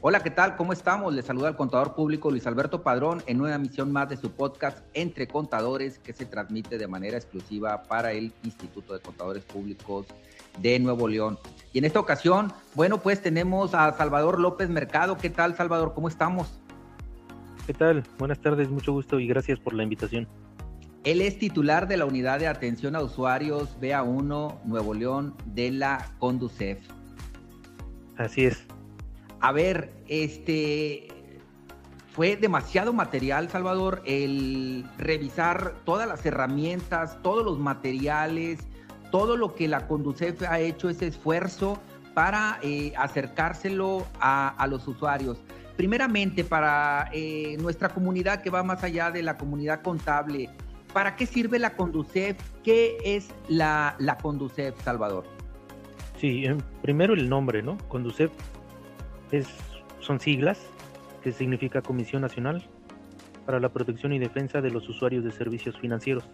Hola, 0.00 0.22
¿qué 0.22 0.30
tal? 0.30 0.54
¿Cómo 0.54 0.72
estamos? 0.72 1.12
Les 1.12 1.24
saluda 1.24 1.48
el 1.48 1.56
contador 1.56 1.96
público 1.96 2.30
Luis 2.30 2.46
Alberto 2.46 2.84
Padrón 2.84 3.20
en 3.26 3.40
una 3.40 3.56
emisión 3.56 3.90
más 3.90 4.08
de 4.08 4.16
su 4.16 4.30
podcast 4.30 4.78
Entre 4.94 5.26
Contadores 5.26 5.98
que 5.98 6.12
se 6.12 6.24
transmite 6.24 6.78
de 6.78 6.86
manera 6.86 7.16
exclusiva 7.16 7.82
para 7.82 8.12
el 8.12 8.32
Instituto 8.44 8.94
de 8.94 9.00
Contadores 9.00 9.42
Públicos 9.42 10.06
de 10.60 10.78
Nuevo 10.78 11.08
León. 11.08 11.36
Y 11.72 11.78
en 11.78 11.84
esta 11.84 11.98
ocasión, 11.98 12.52
bueno, 12.76 12.98
pues 13.00 13.20
tenemos 13.20 13.74
a 13.74 13.92
Salvador 13.92 14.38
López 14.38 14.68
Mercado. 14.68 15.16
¿Qué 15.16 15.30
tal, 15.30 15.56
Salvador? 15.56 15.94
¿Cómo 15.94 16.06
estamos? 16.06 16.60
¿Qué 17.66 17.74
tal? 17.74 18.04
Buenas 18.20 18.38
tardes, 18.40 18.68
mucho 18.68 18.92
gusto 18.92 19.18
y 19.18 19.26
gracias 19.26 19.58
por 19.58 19.74
la 19.74 19.82
invitación. 19.82 20.28
Él 21.02 21.20
es 21.22 21.40
titular 21.40 21.88
de 21.88 21.96
la 21.96 22.06
Unidad 22.06 22.38
de 22.38 22.46
Atención 22.46 22.94
a 22.94 23.02
Usuarios 23.02 23.76
BA1 23.80 24.62
Nuevo 24.62 24.94
León 24.94 25.34
de 25.44 25.72
la 25.72 26.12
Conducef. 26.20 26.78
Así 28.16 28.44
es. 28.44 28.67
A 29.40 29.52
ver, 29.52 29.92
este 30.08 31.08
fue 32.12 32.36
demasiado 32.36 32.92
material, 32.92 33.48
Salvador, 33.48 34.02
el 34.04 34.84
revisar 34.98 35.74
todas 35.84 36.08
las 36.08 36.26
herramientas, 36.26 37.16
todos 37.22 37.44
los 37.44 37.60
materiales, 37.60 38.58
todo 39.12 39.36
lo 39.36 39.54
que 39.54 39.68
la 39.68 39.86
Conducef 39.86 40.42
ha 40.42 40.58
hecho 40.58 40.88
ese 40.88 41.06
esfuerzo 41.06 41.80
para 42.14 42.58
eh, 42.62 42.92
acercárselo 42.96 44.04
a, 44.20 44.66
los 44.68 44.88
usuarios. 44.88 45.38
Primeramente, 45.76 46.42
para 46.42 47.08
eh, 47.12 47.56
nuestra 47.60 47.90
comunidad 47.90 48.42
que 48.42 48.50
va 48.50 48.64
más 48.64 48.82
allá 48.82 49.12
de 49.12 49.22
la 49.22 49.38
comunidad 49.38 49.82
contable, 49.82 50.50
¿para 50.92 51.14
qué 51.14 51.24
sirve 51.24 51.60
la 51.60 51.76
Conducef? 51.76 52.36
¿Qué 52.64 52.98
es 53.04 53.28
la, 53.48 53.94
la 54.00 54.18
Conducef, 54.18 54.74
Salvador? 54.82 55.24
Sí, 56.16 56.44
primero 56.82 57.14
el 57.14 57.28
nombre, 57.28 57.62
¿no? 57.62 57.78
Conducef 57.86 58.32
es, 59.32 59.48
son 60.00 60.20
siglas 60.20 60.60
que 61.22 61.32
significa 61.32 61.82
Comisión 61.82 62.22
Nacional 62.22 62.64
para 63.46 63.60
la 63.60 63.70
Protección 63.70 64.12
y 64.12 64.18
Defensa 64.18 64.60
de 64.60 64.70
los 64.70 64.88
Usuarios 64.88 65.24
de 65.24 65.32
Servicios 65.32 65.78
Financieros. 65.78 66.24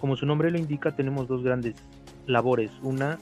Como 0.00 0.16
su 0.16 0.26
nombre 0.26 0.50
lo 0.50 0.58
indica, 0.58 0.94
tenemos 0.94 1.26
dos 1.26 1.42
grandes 1.42 1.74
labores. 2.26 2.70
Una 2.82 3.18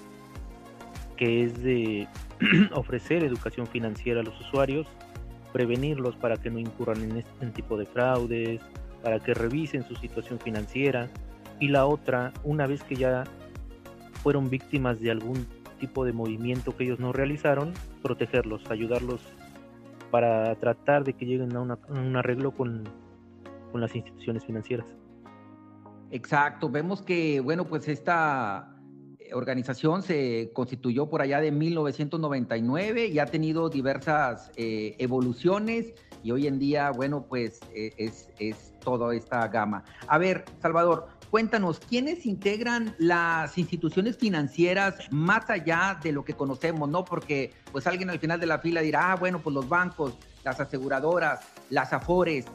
que 1.17 1.45
es 1.45 1.63
de 1.63 2.09
ofrecer 2.75 3.23
educación 3.25 3.67
financiera 3.67 4.21
a 4.21 4.23
los 4.23 4.39
usuarios, 4.41 4.87
prevenirlos 5.53 6.17
para 6.17 6.37
que 6.37 6.51
no 6.51 6.59
incurran 6.59 7.01
en 7.03 7.19
este 7.19 7.47
tipo 7.51 7.77
de 7.77 7.87
fraudes, 7.87 8.61
para 9.03 9.21
que 9.21 9.35
revisen 9.35 9.85
su 9.85 9.95
situación 9.97 10.39
financiera. 10.39 11.09
Y 11.61 11.69
la 11.69 11.87
otra, 11.87 12.33
una 12.43 12.67
vez 12.67 12.83
que 12.83 12.97
ya 12.97 13.25
fueron 14.23 14.51
víctimas 14.51 15.01
de 15.01 15.11
algún 15.11 15.47
tipo 15.79 16.05
de 16.05 16.13
movimiento 16.13 16.77
que 16.77 16.85
ellos 16.85 16.99
no 16.99 17.13
realizaron, 17.13 17.73
protegerlos, 18.05 18.71
ayudarlos 18.71 19.23
para 20.11 20.55
tratar 20.57 21.03
de 21.03 21.15
que 21.15 21.25
lleguen 21.25 21.57
a, 21.57 21.61
un 21.89 22.17
arreglo 22.17 22.53
con, 22.53 22.85
con 23.73 23.81
las 23.81 23.97
instituciones 23.97 24.45
financieras. 24.45 24.87
Exacto, 26.11 26.69
vemos 26.69 27.03
que, 27.03 27.41
bueno, 27.41 27.65
pues 27.65 27.89
esta 27.89 28.74
organización 29.35 30.03
se 30.03 30.51
constituyó 30.53 31.09
por 31.09 31.21
allá 31.21 31.41
de 31.41 31.51
1999 31.51 33.07
y 33.07 33.19
ha 33.19 33.27
tenido 33.27 33.69
diversas 33.69 34.51
eh, 34.57 34.97
evoluciones 34.99 35.93
y 36.23 36.31
hoy 36.31 36.47
en 36.47 36.59
día, 36.59 36.91
bueno, 36.91 37.27
pues 37.29 37.61
eh, 37.75 37.93
es, 37.99 38.31
es 38.39 38.73
toda 38.81 39.15
esta 39.15 39.47
gama. 39.49 39.85
A 40.09 40.17
ver, 40.17 40.45
Salvador, 40.63 41.07
cuéntanos, 41.31 41.81
¿quiénes 41.81 42.25
integran 42.25 42.95
las 42.99 43.59
instituciones 43.59 44.17
financieras 44.17 44.97
más 45.11 45.51
allá 45.51 45.99
de 46.03 46.13
lo 46.13 46.25
que 46.25 46.33
conocemos, 46.33 46.89
no? 46.89 47.05
Porque 47.05 47.53
pues 47.73 47.87
alguien 47.87 48.09
al 48.09 48.19
final 48.19 48.41
de 48.41 48.47
la 48.47 48.59
fila 48.59 48.81
dirá, 48.81 49.13
ah, 49.13 49.17
bueno, 49.17 49.41
pues 49.41 49.53
los 49.53 49.69
bancos, 49.69 50.17
las 50.45 50.61
aseguradoras, 50.61 51.41
las 51.69 51.93
afores, 51.93 52.47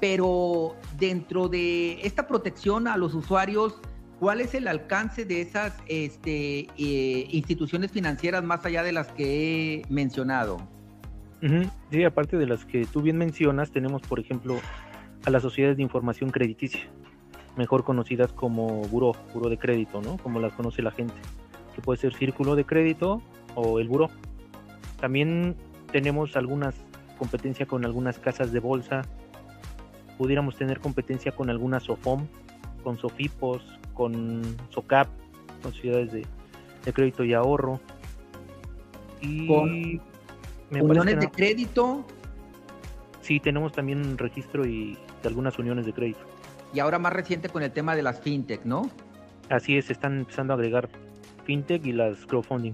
pero 0.00 0.76
dentro 0.96 1.48
de 1.48 2.00
esta 2.02 2.26
protección 2.28 2.86
a 2.86 2.96
los 2.96 3.14
usuarios, 3.14 3.80
¿cuál 4.18 4.40
es 4.40 4.54
el 4.54 4.68
alcance 4.68 5.24
de 5.24 5.40
esas 5.40 5.74
este, 5.86 6.66
eh, 6.76 7.28
instituciones 7.30 7.92
financieras 7.92 8.42
más 8.44 8.64
allá 8.64 8.82
de 8.82 8.92
las 8.92 9.08
que 9.12 9.80
he 9.80 9.82
mencionado? 9.88 10.58
Sí, 11.92 12.02
aparte 12.02 12.36
de 12.36 12.46
las 12.46 12.64
que 12.64 12.86
tú 12.86 13.02
bien 13.02 13.18
mencionas, 13.18 13.70
tenemos, 13.70 14.02
por 14.02 14.18
ejemplo, 14.18 14.56
a 15.24 15.30
las 15.30 15.42
sociedades 15.42 15.76
de 15.76 15.82
información 15.84 16.30
crediticia 16.30 16.88
mejor 17.56 17.84
conocidas 17.84 18.32
como 18.32 18.82
buró, 18.82 19.12
buró 19.34 19.48
de 19.48 19.58
crédito, 19.58 20.00
¿no? 20.00 20.18
Como 20.18 20.40
las 20.40 20.52
conoce 20.52 20.82
la 20.82 20.90
gente, 20.90 21.14
que 21.74 21.82
puede 21.82 21.98
ser 21.98 22.14
círculo 22.14 22.54
de 22.54 22.64
crédito 22.64 23.22
o 23.54 23.80
el 23.80 23.88
buró. 23.88 24.10
También 25.00 25.56
tenemos 25.90 26.36
algunas 26.36 26.74
competencia 27.18 27.64
con 27.64 27.86
algunas 27.86 28.18
casas 28.18 28.52
de 28.52 28.60
bolsa, 28.60 29.02
pudiéramos 30.18 30.56
tener 30.56 30.80
competencia 30.80 31.32
con 31.32 31.48
algunas 31.48 31.84
SOFOM, 31.84 32.26
con 32.84 32.98
SOFIPOS, 32.98 33.62
con 33.96 34.42
SOCAP, 34.70 35.08
con 35.62 35.72
sociedades 35.72 36.12
de, 36.12 36.26
crédito 36.92 37.24
y 37.24 37.34
ahorro. 37.34 37.80
Y 39.20 39.48
con 39.48 40.00
uniones 40.70 41.18
de 41.18 41.30
crédito. 41.30 42.04
Sí, 43.22 43.40
tenemos 43.40 43.72
también 43.72 44.06
un 44.06 44.18
registro 44.18 44.64
y 44.64 44.96
de 45.22 45.28
algunas 45.28 45.58
uniones 45.58 45.84
de 45.84 45.92
crédito 45.92 46.20
y 46.76 46.80
ahora 46.80 46.98
más 46.98 47.12
reciente 47.12 47.48
con 47.48 47.62
el 47.62 47.72
tema 47.72 47.96
de 47.96 48.02
las 48.02 48.20
fintech, 48.20 48.64
¿no? 48.64 48.90
Así 49.48 49.76
es, 49.76 49.90
están 49.90 50.18
empezando 50.18 50.52
a 50.52 50.56
agregar 50.56 50.88
fintech 51.44 51.84
y 51.86 51.92
las 51.92 52.26
crowdfunding. 52.26 52.72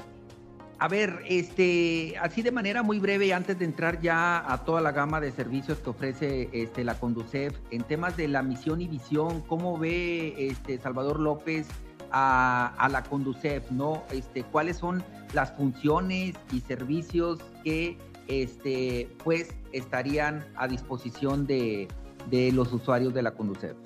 A 0.83 0.89
ver, 0.89 1.23
este, 1.29 2.17
así 2.21 2.43
de 2.43 2.51
manera 2.51 2.83
muy 2.83 2.99
breve, 2.99 3.33
antes 3.33 3.57
de 3.57 3.65
entrar 3.65 4.01
ya 4.01 4.53
a 4.53 4.65
toda 4.65 4.81
la 4.81 4.91
gama 4.91 5.21
de 5.21 5.31
servicios 5.31 5.79
que 5.79 5.91
ofrece 5.91 6.49
este, 6.53 6.83
la 6.83 6.99
Conducef, 6.99 7.57
en 7.71 7.85
temas 7.85 8.17
de 8.17 8.27
la 8.27 8.43
misión 8.43 8.81
y 8.81 8.89
visión, 8.89 9.43
¿cómo 9.43 9.79
ve 9.79 10.35
este, 10.37 10.79
Salvador 10.79 11.21
López 11.21 11.69
a, 12.11 12.89
la 12.91 13.05
Conducef? 13.05 13.71
¿no? 13.71 14.03
Este, 14.11 14.43
¿Cuáles 14.43 14.79
son 14.79 15.05
las 15.35 15.53
funciones 15.53 16.35
y 16.53 16.59
servicios 16.59 17.39
que 17.63 17.97
este, 18.27 19.09
pues, 19.23 19.55
estarían 19.71 20.45
a 20.57 20.67
disposición 20.67 21.47
de, 21.47 21.87
de 22.29 22.51
los 22.51 22.73
usuarios 22.73 23.15
de 23.15 23.23
la 23.23 23.31
Conducef? 23.35 23.77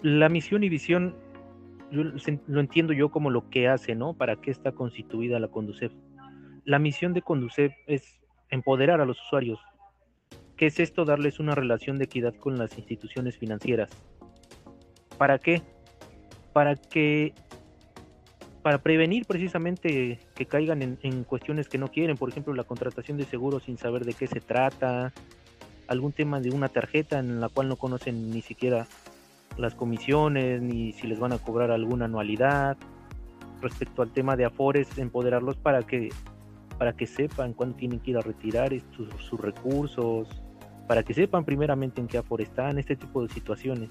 La 0.00 0.30
misión 0.30 0.64
y 0.64 0.70
visión 0.70 1.14
lo 1.92 2.60
entiendo 2.60 2.92
yo 2.92 3.10
como 3.10 3.30
lo 3.30 3.50
que 3.50 3.68
hace, 3.68 3.94
¿no? 3.94 4.14
¿Para 4.14 4.36
qué 4.36 4.50
está 4.50 4.72
constituida 4.72 5.38
la 5.38 5.48
Conducef? 5.48 5.92
La 6.64 6.78
misión 6.78 7.12
de 7.12 7.22
Conducef 7.22 7.72
es 7.86 8.20
empoderar 8.48 9.00
a 9.00 9.04
los 9.04 9.20
usuarios. 9.22 9.60
¿Qué 10.56 10.66
es 10.66 10.80
esto? 10.80 11.04
Darles 11.04 11.40
una 11.40 11.54
relación 11.54 11.98
de 11.98 12.04
equidad 12.04 12.34
con 12.34 12.58
las 12.58 12.78
instituciones 12.78 13.36
financieras. 13.36 13.90
¿Para 15.18 15.38
qué? 15.38 15.62
Para 16.52 16.76
que 16.76 17.34
para 18.62 18.78
prevenir 18.78 19.26
precisamente 19.26 20.20
que 20.36 20.46
caigan 20.46 20.82
en, 20.82 20.98
en, 21.02 21.24
cuestiones 21.24 21.68
que 21.68 21.78
no 21.78 21.88
quieren, 21.88 22.16
por 22.16 22.28
ejemplo, 22.28 22.54
la 22.54 22.62
contratación 22.62 23.18
de 23.18 23.24
seguros 23.24 23.64
sin 23.64 23.76
saber 23.76 24.04
de 24.04 24.14
qué 24.14 24.28
se 24.28 24.40
trata, 24.40 25.12
algún 25.88 26.12
tema 26.12 26.40
de 26.40 26.50
una 26.50 26.68
tarjeta 26.68 27.18
en 27.18 27.40
la 27.40 27.48
cual 27.48 27.68
no 27.68 27.76
conocen 27.76 28.30
ni 28.30 28.40
siquiera 28.40 28.86
las 29.56 29.74
comisiones 29.74 30.62
ni 30.62 30.92
si 30.92 31.06
les 31.06 31.18
van 31.18 31.32
a 31.32 31.38
cobrar 31.38 31.70
alguna 31.70 32.06
anualidad. 32.06 32.76
Respecto 33.60 34.02
al 34.02 34.10
tema 34.10 34.36
de 34.36 34.44
Afores, 34.44 34.98
empoderarlos 34.98 35.56
para 35.56 35.82
que 35.82 36.10
para 36.78 36.94
que 36.94 37.06
sepan 37.06 37.52
cuándo 37.52 37.76
tienen 37.76 38.00
que 38.00 38.10
ir 38.10 38.16
a 38.16 38.22
retirar 38.22 38.72
sus, 38.90 39.40
recursos, 39.40 40.28
para 40.88 41.04
que 41.04 41.14
sepan 41.14 41.44
primeramente 41.44 42.00
en 42.00 42.08
qué 42.08 42.18
Afore 42.18 42.42
están, 42.42 42.76
este 42.76 42.96
tipo 42.96 43.22
de 43.22 43.32
situaciones. 43.32 43.88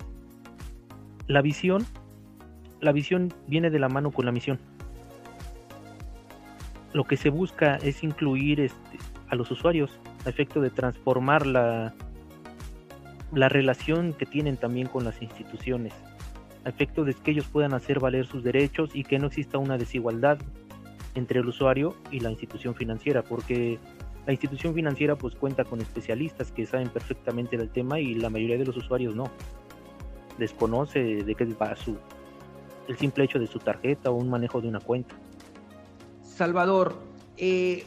La 1.28 1.42
visión, 1.42 1.86
la 2.82 2.92
visión 2.92 3.34
viene 3.48 3.70
de 3.70 3.80
la 3.80 3.88
mano 3.88 4.12
con 4.12 4.26
la 4.26 4.34
misión. 4.34 4.60
Lo 6.92 7.06
que 7.06 7.16
se 7.16 7.30
busca 7.30 7.78
es 7.78 8.04
incluir 8.04 8.60
este, 8.60 8.98
a 9.30 9.36
los 9.36 9.50
usuarios 9.52 9.98
a 10.26 10.30
efecto 10.30 10.60
de 10.60 10.70
transformar 10.70 11.46
la, 11.46 11.94
la 13.34 13.50
relación 13.50 14.14
que 14.14 14.26
tienen 14.26 14.58
también 14.58 14.88
con 14.88 15.04
las 15.04 15.22
instituciones, 15.22 15.94
a 16.66 16.70
efecto 16.70 17.04
de 17.04 17.14
que 17.14 17.32
ellos 17.32 17.48
puedan 17.52 17.74
hacer 17.74 18.00
valer 18.00 18.26
sus 18.26 18.44
derechos 18.44 18.92
y 18.94 19.04
que 19.04 19.20
no 19.20 19.28
exista 19.28 19.58
una 19.58 19.78
desigualdad 19.78 20.38
entre 21.16 21.40
el 21.40 21.48
usuario 21.48 21.96
y 22.12 22.20
la 22.20 22.30
institución 22.30 22.76
financiera, 22.76 23.24
porque 23.24 23.80
la 24.26 24.34
institución 24.34 24.74
financiera 24.74 25.16
pues 25.16 25.36
cuenta 25.36 25.64
con 25.64 25.82
especialistas 25.82 26.52
que 26.52 26.66
saben 26.66 26.90
perfectamente 26.90 27.58
del 27.58 27.70
tema 27.70 28.00
y 28.00 28.14
la 28.14 28.30
mayoría 28.30 28.58
de 28.58 28.66
los 28.66 28.78
usuarios 28.78 29.16
no. 29.16 29.26
Desconoce 30.38 31.00
de 31.00 31.36
qué 31.36 31.46
va 31.46 31.76
su 31.76 31.98
el 32.88 32.98
simple 32.98 33.24
hecho 33.24 33.40
de 33.40 33.48
su 33.48 33.60
tarjeta 33.60 34.10
o 34.10 34.16
un 34.16 34.30
manejo 34.30 34.62
de 34.62 34.68
una 34.68 34.80
cuenta. 34.80 35.16
Salvador, 36.22 36.96
eh, 37.38 37.86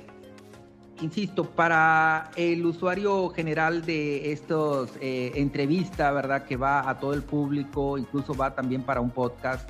insisto, 1.00 1.44
para 1.44 2.30
el 2.36 2.64
usuario 2.64 3.28
general 3.30 3.84
de 3.84 4.32
estos 4.32 4.90
eh, 5.00 5.32
entrevistas, 5.34 6.14
¿verdad? 6.14 6.44
Que 6.44 6.56
va 6.56 6.88
a 6.88 6.98
todo 6.98 7.14
el 7.14 7.22
público, 7.22 7.98
incluso 7.98 8.34
va 8.34 8.54
también 8.54 8.82
para 8.82 9.00
un 9.00 9.10
podcast. 9.10 9.68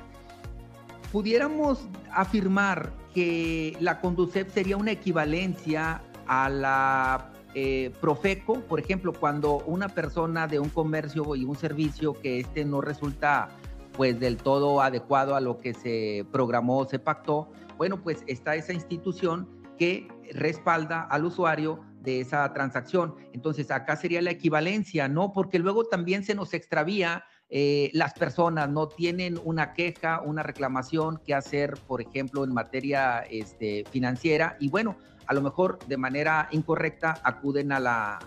pudiéramos 1.11 1.87
afirmar 2.11 2.91
que 3.13 3.77
la 3.79 4.01
Conducef 4.01 4.53
sería 4.53 4.75
una 4.75 4.91
equivalencia 4.91 6.01
a 6.27 6.49
la 6.49 7.31
eh, 7.53 7.93
Profeco, 8.01 8.59
por 8.61 8.81
ejemplo, 8.81 9.13
cuando 9.13 9.59
una 9.65 9.87
persona 9.87 10.45
de 10.47 10.59
un 10.59 10.67
comercio 10.67 11.35
y 11.35 11.45
un 11.45 11.55
servicio 11.55 12.13
que 12.13 12.41
este 12.41 12.65
no 12.65 12.81
resulta 12.81 13.47
pues 13.95 14.19
del 14.19 14.35
todo 14.35 14.81
adecuado 14.81 15.37
a 15.37 15.39
lo 15.39 15.59
que 15.59 15.73
se 15.73 16.25
programó, 16.33 16.83
se 16.85 16.99
pactó, 16.99 17.47
bueno, 17.77 18.01
pues 18.01 18.23
está 18.27 18.55
esa 18.55 18.73
institución 18.73 19.47
que 19.77 20.07
respalda 20.33 21.01
al 21.01 21.25
usuario 21.25 21.81
de 22.01 22.21
esa 22.21 22.51
transacción. 22.53 23.15
Entonces, 23.33 23.71
acá 23.71 23.95
sería 23.95 24.21
la 24.21 24.31
equivalencia, 24.31 25.07
¿no? 25.07 25.33
Porque 25.33 25.59
luego 25.59 25.85
también 25.85 26.23
se 26.23 26.35
nos 26.35 26.53
extravía 26.53 27.25
eh, 27.49 27.91
las 27.93 28.13
personas 28.13 28.69
no 28.69 28.87
tienen 28.87 29.39
una 29.43 29.73
queja, 29.73 30.21
una 30.21 30.41
reclamación 30.41 31.21
que 31.25 31.35
hacer, 31.35 31.75
por 31.87 32.01
ejemplo, 32.01 32.43
en 32.43 32.53
materia 32.53 33.19
este, 33.29 33.83
financiera, 33.91 34.57
y 34.59 34.69
bueno, 34.69 34.95
a 35.27 35.33
lo 35.33 35.41
mejor 35.41 35.79
de 35.87 35.97
manera 35.97 36.47
incorrecta 36.51 37.19
acuden 37.23 37.71
a 37.71 37.79
la, 37.79 38.19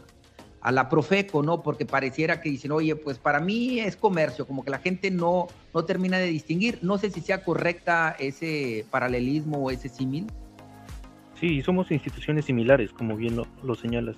a 0.61 0.73
la 0.73 0.89
Profeco, 0.89 1.43
¿no? 1.43 1.63
Porque 1.63 1.85
pareciera 1.85 2.41
que 2.41 2.51
dicen, 2.51 2.71
oye, 2.73 2.95
pues 2.95 3.19
para 3.19 3.41
mí 3.41 3.81
es 3.81 3.97
comercio, 3.97 4.47
como 4.47 4.65
que 4.65 4.71
la 4.71 4.79
gente 4.79 5.11
no, 5.11 5.49
no 5.75 5.85
termina 5.85 6.19
de 6.19 6.27
distinguir. 6.27 6.79
No 6.83 6.99
sé 6.99 7.11
si 7.11 7.21
sea 7.21 7.43
correcta 7.43 8.15
ese 8.19 8.87
paralelismo 8.91 9.59
o 9.59 9.71
ese 9.71 9.89
símil. 9.89 10.27
Sí, 11.41 11.63
somos 11.63 11.91
instituciones 11.93 12.47
similares, 12.47 12.93
como 12.93 13.17
bien 13.17 13.41
lo, 13.63 13.75
señalas. 13.77 14.17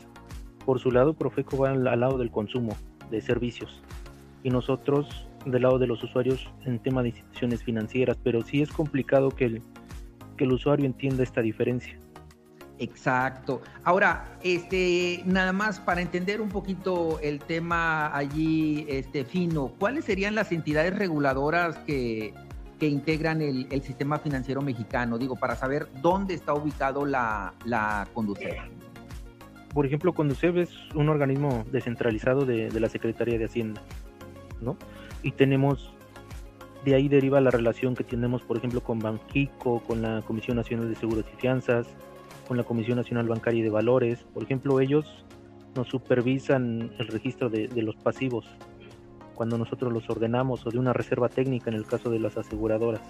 Por 0.64 0.80
su 0.80 0.90
lado, 0.90 1.12
Profeco 1.12 1.58
va 1.58 1.70
al, 1.70 1.84
lado 1.84 2.16
del 2.16 2.30
consumo 2.30 2.74
de 3.10 3.20
servicios 3.20 3.82
y 4.42 4.48
nosotros 4.48 5.28
del 5.44 5.62
lado 5.62 5.78
de 5.78 5.86
los 5.86 6.02
usuarios 6.02 6.50
en 6.64 6.78
tema 6.78 7.02
de 7.02 7.10
instituciones 7.10 7.62
financieras, 7.62 8.16
pero 8.22 8.42
sí 8.42 8.62
es 8.62 8.70
complicado 8.70 9.30
que 9.30 9.44
el, 9.46 9.62
que 10.38 10.44
el 10.44 10.52
usuario 10.52 10.86
entienda 10.86 11.22
esta 11.22 11.42
diferencia. 11.42 11.98
Exacto. 12.78 13.60
Ahora, 13.84 14.38
este, 14.42 15.22
nada 15.26 15.52
más 15.52 15.78
para 15.78 16.00
entender 16.00 16.40
un 16.40 16.48
poquito 16.48 17.20
el 17.20 17.38
tema 17.40 18.16
allí, 18.16 18.86
este, 18.88 19.26
fino, 19.26 19.74
¿cuáles 19.78 20.06
serían 20.06 20.34
las 20.34 20.52
entidades 20.52 20.96
reguladoras 20.98 21.76
que, 21.80 22.32
que 22.80 22.88
integran 22.88 23.40
el, 23.42 23.82
sistema 23.82 24.18
financiero 24.18 24.62
mexicano? 24.62 25.18
Digo, 25.18 25.36
para 25.36 25.54
saber 25.54 25.86
dónde 26.02 26.34
está 26.34 26.54
ubicado 26.54 27.06
la, 27.06 27.54
la 27.64 28.08
Conducef. 28.12 28.56
Por 29.72 29.86
ejemplo, 29.86 30.12
Conducef 30.12 30.56
es 30.56 30.70
un 30.96 31.08
organismo 31.08 31.64
descentralizado 31.70 32.44
de, 32.44 32.70
de 32.70 32.80
la 32.80 32.88
Secretaría 32.88 33.38
de 33.38 33.44
Hacienda, 33.44 33.80
¿no? 34.60 34.76
Y 35.22 35.30
tenemos 35.32 35.94
de 36.84 36.94
ahí 36.94 37.08
deriva 37.08 37.40
la 37.40 37.50
relación 37.50 37.94
que 37.94 38.04
tenemos, 38.04 38.42
por 38.42 38.56
ejemplo, 38.56 38.82
con 38.82 38.98
Banquico, 38.98 39.80
con 39.80 40.02
la 40.02 40.22
Comisión 40.22 40.56
Nacional 40.56 40.88
de 40.88 40.96
Seguros 40.96 41.24
y 41.32 41.40
Fianzas, 41.40 41.86
con 42.48 42.56
la 42.56 42.64
Comisión 42.64 42.96
Nacional 42.96 43.28
Bancaria 43.28 43.60
y 43.60 43.62
de 43.62 43.70
Valores. 43.70 44.24
Por 44.34 44.42
ejemplo, 44.42 44.80
ellos 44.80 45.24
nos 45.76 45.88
supervisan 45.88 46.90
el 46.98 47.08
registro 47.08 47.48
de, 47.48 47.68
los 47.82 47.96
pasivos 47.96 48.46
cuando 49.40 49.56
nosotros 49.56 49.90
los 49.90 50.04
ordenamos 50.10 50.66
o 50.66 50.70
de 50.70 50.78
una 50.78 50.92
reserva 50.92 51.30
técnica 51.30 51.70
en 51.70 51.76
el 51.76 51.86
caso 51.86 52.10
de 52.10 52.18
las 52.18 52.36
aseguradoras. 52.36 53.00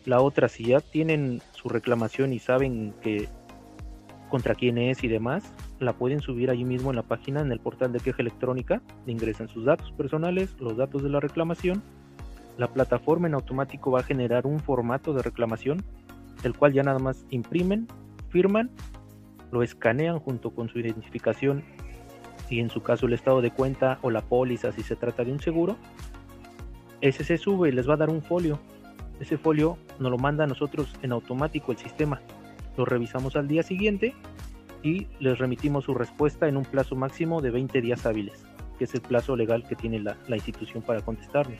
La 0.05 0.21
otra, 0.21 0.47
si 0.47 0.65
ya 0.65 0.79
tienen 0.79 1.41
su 1.53 1.69
reclamación 1.69 2.33
y 2.33 2.39
saben 2.39 2.93
que 3.01 3.27
contra 4.29 4.55
quién 4.55 4.77
es 4.77 5.03
y 5.03 5.07
demás, 5.07 5.43
la 5.79 5.93
pueden 5.93 6.21
subir 6.21 6.49
allí 6.49 6.65
mismo 6.65 6.89
en 6.89 6.95
la 6.95 7.03
página, 7.03 7.41
en 7.41 7.51
el 7.51 7.59
portal 7.59 7.91
de 7.91 7.99
queja 7.99 8.21
electrónica, 8.21 8.81
ingresan 9.05 9.47
sus 9.47 9.65
datos 9.65 9.91
personales, 9.91 10.55
los 10.59 10.77
datos 10.77 11.03
de 11.03 11.09
la 11.09 11.19
reclamación, 11.19 11.83
la 12.57 12.67
plataforma 12.67 13.27
en 13.27 13.35
automático 13.35 13.91
va 13.91 13.99
a 13.99 14.03
generar 14.03 14.47
un 14.47 14.59
formato 14.59 15.13
de 15.13 15.21
reclamación, 15.21 15.83
el 16.43 16.55
cual 16.55 16.73
ya 16.73 16.83
nada 16.83 16.99
más 16.99 17.25
imprimen, 17.29 17.87
firman, 18.29 18.71
lo 19.51 19.63
escanean 19.63 20.19
junto 20.19 20.51
con 20.51 20.69
su 20.69 20.79
identificación 20.79 21.63
y 22.49 22.59
en 22.59 22.69
su 22.69 22.81
caso 22.81 23.05
el 23.05 23.13
estado 23.13 23.41
de 23.41 23.51
cuenta 23.51 23.99
o 24.01 24.09
la 24.09 24.21
póliza 24.21 24.71
si 24.71 24.83
se 24.83 24.95
trata 24.95 25.23
de 25.23 25.31
un 25.31 25.39
seguro, 25.39 25.77
ese 27.01 27.23
se 27.23 27.37
sube 27.37 27.69
y 27.69 27.71
les 27.71 27.87
va 27.87 27.93
a 27.93 27.97
dar 27.97 28.09
un 28.09 28.21
folio 28.21 28.59
ese 29.19 29.37
folio 29.37 29.77
nos 29.99 30.11
lo 30.11 30.17
manda 30.17 30.43
a 30.43 30.47
nosotros 30.47 30.93
en 31.01 31.11
automático 31.11 31.71
el 31.71 31.77
sistema. 31.77 32.21
Lo 32.77 32.85
revisamos 32.85 33.35
al 33.35 33.47
día 33.47 33.63
siguiente 33.63 34.13
y 34.83 35.07
les 35.19 35.37
remitimos 35.37 35.85
su 35.85 35.93
respuesta 35.93 36.47
en 36.47 36.57
un 36.57 36.65
plazo 36.65 36.95
máximo 36.95 37.41
de 37.41 37.51
20 37.51 37.81
días 37.81 38.05
hábiles, 38.05 38.45
que 38.77 38.85
es 38.85 38.93
el 38.93 39.01
plazo 39.01 39.35
legal 39.35 39.65
que 39.67 39.75
tiene 39.75 39.99
la, 39.99 40.17
institución 40.29 40.83
para 40.83 41.01
contestarnos. 41.01 41.59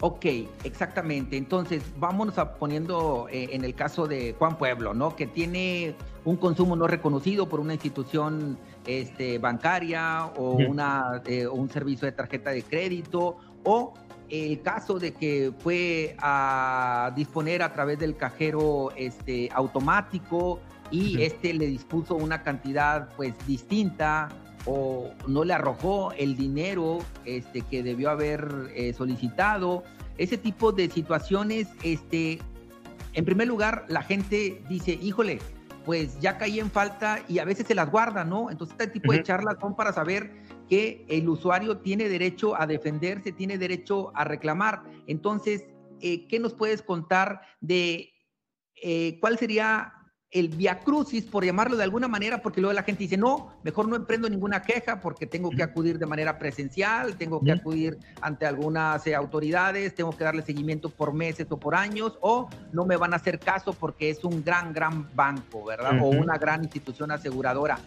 Ok, 0.00 0.26
exactamente. 0.62 1.36
Entonces, 1.36 1.82
vámonos 1.98 2.38
a 2.38 2.54
poniendo 2.54 3.26
eh, 3.30 3.48
en 3.50 3.64
el 3.64 3.74
caso 3.74 4.06
de 4.06 4.34
Juan 4.38 4.56
Pueblo, 4.56 4.94
¿no? 4.94 5.16
Que 5.16 5.26
tiene 5.26 5.96
un 6.24 6.36
consumo 6.36 6.76
no 6.76 6.86
reconocido 6.86 7.48
por 7.48 7.58
una 7.58 7.72
institución 7.72 8.58
este, 8.86 9.38
bancaria 9.38 10.26
o 10.36 10.52
una, 10.52 11.22
eh, 11.26 11.48
un 11.48 11.68
servicio 11.68 12.06
de 12.06 12.12
tarjeta 12.12 12.50
de 12.50 12.62
crédito 12.62 13.38
o 13.64 13.94
el 14.30 14.60
caso 14.60 14.98
de 14.98 15.14
que 15.14 15.52
fue 15.58 16.14
a 16.18 17.12
disponer 17.16 17.62
a 17.62 17.72
través 17.72 17.98
del 17.98 18.16
cajero 18.16 18.90
este, 18.96 19.48
automático 19.52 20.60
y 20.90 21.22
este 21.22 21.54
le 21.54 21.66
dispuso 21.66 22.14
una 22.14 22.42
cantidad 22.42 23.08
pues 23.16 23.34
distinta 23.46 24.28
o 24.64 25.10
no 25.26 25.44
le 25.44 25.54
arrojó 25.54 26.12
el 26.12 26.36
dinero 26.36 26.98
este, 27.24 27.62
que 27.62 27.82
debió 27.82 28.10
haber 28.10 28.70
eh, 28.74 28.92
solicitado. 28.92 29.84
Ese 30.16 30.36
tipo 30.36 30.72
de 30.72 30.90
situaciones, 30.90 31.68
este, 31.82 32.38
en 33.14 33.24
primer 33.24 33.48
lugar, 33.48 33.86
la 33.88 34.02
gente 34.02 34.62
dice, 34.68 34.92
híjole, 34.92 35.38
pues 35.84 36.20
ya 36.20 36.36
caí 36.36 36.60
en 36.60 36.70
falta 36.70 37.20
y 37.28 37.38
a 37.38 37.44
veces 37.44 37.66
se 37.66 37.74
las 37.74 37.90
guarda, 37.90 38.24
¿no? 38.24 38.50
Entonces 38.50 38.76
este 38.78 38.92
tipo 38.92 39.12
de 39.12 39.22
charlas 39.22 39.56
son 39.60 39.74
para 39.74 39.92
saber 39.92 40.32
que 40.68 41.06
el 41.08 41.28
usuario 41.28 41.78
tiene 41.78 42.10
derecho 42.10 42.60
a 42.60 42.66
defenderse, 42.66 43.32
tiene 43.32 43.56
derecho 43.56 44.12
a 44.14 44.24
reclamar. 44.24 44.82
Entonces, 45.06 45.64
eh, 46.00 46.26
¿qué 46.28 46.38
nos 46.40 46.52
puedes 46.52 46.82
contar 46.82 47.40
de 47.60 48.12
eh, 48.82 49.18
cuál 49.20 49.38
sería 49.38 49.94
el 50.30 50.48
viacrucis, 50.48 51.24
por 51.24 51.44
llamarlo 51.44 51.76
de 51.76 51.84
alguna 51.84 52.06
manera, 52.06 52.42
porque 52.42 52.60
luego 52.60 52.74
la 52.74 52.82
gente 52.82 53.04
dice, 53.04 53.16
no, 53.16 53.54
mejor 53.62 53.88
no 53.88 53.96
emprendo 53.96 54.28
ninguna 54.28 54.60
queja 54.60 55.00
porque 55.00 55.26
tengo 55.26 55.50
que 55.50 55.62
acudir 55.62 55.98
de 55.98 56.04
manera 56.04 56.38
presencial, 56.38 57.16
tengo 57.16 57.40
que 57.40 57.52
acudir 57.52 57.98
ante 58.20 58.44
algunas 58.44 59.06
eh, 59.06 59.14
autoridades, 59.14 59.94
tengo 59.94 60.14
que 60.14 60.24
darle 60.24 60.42
seguimiento 60.42 60.90
por 60.90 61.14
meses 61.14 61.46
o 61.50 61.58
por 61.58 61.74
años, 61.74 62.18
o 62.20 62.50
no 62.72 62.84
me 62.84 62.96
van 62.96 63.14
a 63.14 63.16
hacer 63.16 63.38
caso 63.38 63.72
porque 63.72 64.10
es 64.10 64.22
un 64.22 64.44
gran, 64.44 64.74
gran 64.74 65.08
banco, 65.14 65.64
¿verdad? 65.64 65.98
O 66.02 66.08
una 66.08 66.36
gran 66.36 66.62
institución 66.62 67.10
aseguradora. 67.10 67.78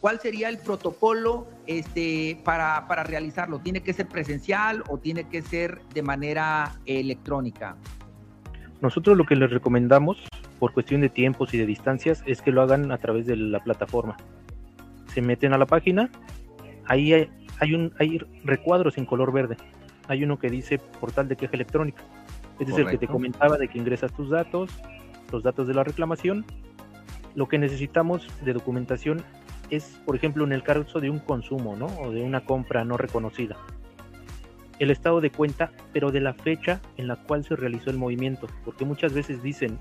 ¿Cuál 0.00 0.20
sería 0.20 0.48
el 0.48 0.58
protocolo 0.58 1.46
este, 1.66 2.40
para, 2.44 2.86
para 2.86 3.02
realizarlo? 3.02 3.58
¿Tiene 3.58 3.82
que 3.82 3.92
ser 3.92 4.06
presencial 4.06 4.84
o 4.88 4.98
tiene 4.98 5.24
que 5.24 5.42
ser 5.42 5.80
de 5.94 6.02
manera 6.02 6.76
electrónica? 6.86 7.76
Nosotros 8.80 9.16
lo 9.16 9.24
que 9.24 9.36
les 9.36 9.50
recomendamos, 9.50 10.18
por 10.62 10.72
cuestión 10.72 11.00
de 11.00 11.08
tiempos 11.08 11.52
y 11.54 11.58
de 11.58 11.66
distancias, 11.66 12.22
es 12.24 12.40
que 12.40 12.52
lo 12.52 12.62
hagan 12.62 12.92
a 12.92 12.98
través 12.98 13.26
de 13.26 13.34
la 13.34 13.58
plataforma. 13.58 14.16
Se 15.06 15.20
meten 15.20 15.52
a 15.52 15.58
la 15.58 15.66
página, 15.66 16.08
ahí 16.86 17.12
hay, 17.12 17.28
hay, 17.58 17.74
un, 17.74 17.92
hay 17.98 18.18
recuadros 18.44 18.96
en 18.96 19.04
color 19.04 19.32
verde. 19.32 19.56
Hay 20.06 20.22
uno 20.22 20.38
que 20.38 20.48
dice 20.50 20.78
portal 20.78 21.26
de 21.26 21.34
queja 21.34 21.54
electrónica. 21.54 22.04
Este 22.60 22.70
es 22.74 22.78
el 22.78 22.86
que 22.86 22.96
te 22.96 23.08
comentaba 23.08 23.58
de 23.58 23.66
que 23.66 23.76
ingresas 23.76 24.12
tus 24.12 24.30
datos, 24.30 24.70
los 25.32 25.42
datos 25.42 25.66
de 25.66 25.74
la 25.74 25.82
reclamación. 25.82 26.44
Lo 27.34 27.48
que 27.48 27.58
necesitamos 27.58 28.28
de 28.44 28.52
documentación 28.52 29.24
es, 29.68 30.00
por 30.06 30.14
ejemplo, 30.14 30.44
en 30.44 30.52
el 30.52 30.62
caso 30.62 31.00
de 31.00 31.10
un 31.10 31.18
consumo, 31.18 31.74
¿no? 31.74 31.86
O 31.86 32.12
de 32.12 32.22
una 32.22 32.44
compra 32.44 32.84
no 32.84 32.96
reconocida. 32.96 33.56
el 34.78 34.92
estado 34.92 35.20
de 35.20 35.30
cuenta, 35.30 35.72
pero 35.92 36.12
de 36.12 36.20
la 36.20 36.34
fecha 36.34 36.80
en 36.96 37.08
la 37.08 37.16
cual 37.16 37.44
se 37.44 37.56
realizó 37.56 37.90
el 37.90 37.98
movimiento, 37.98 38.46
porque 38.64 38.84
muchas 38.84 39.12
veces 39.12 39.42
dicen, 39.42 39.80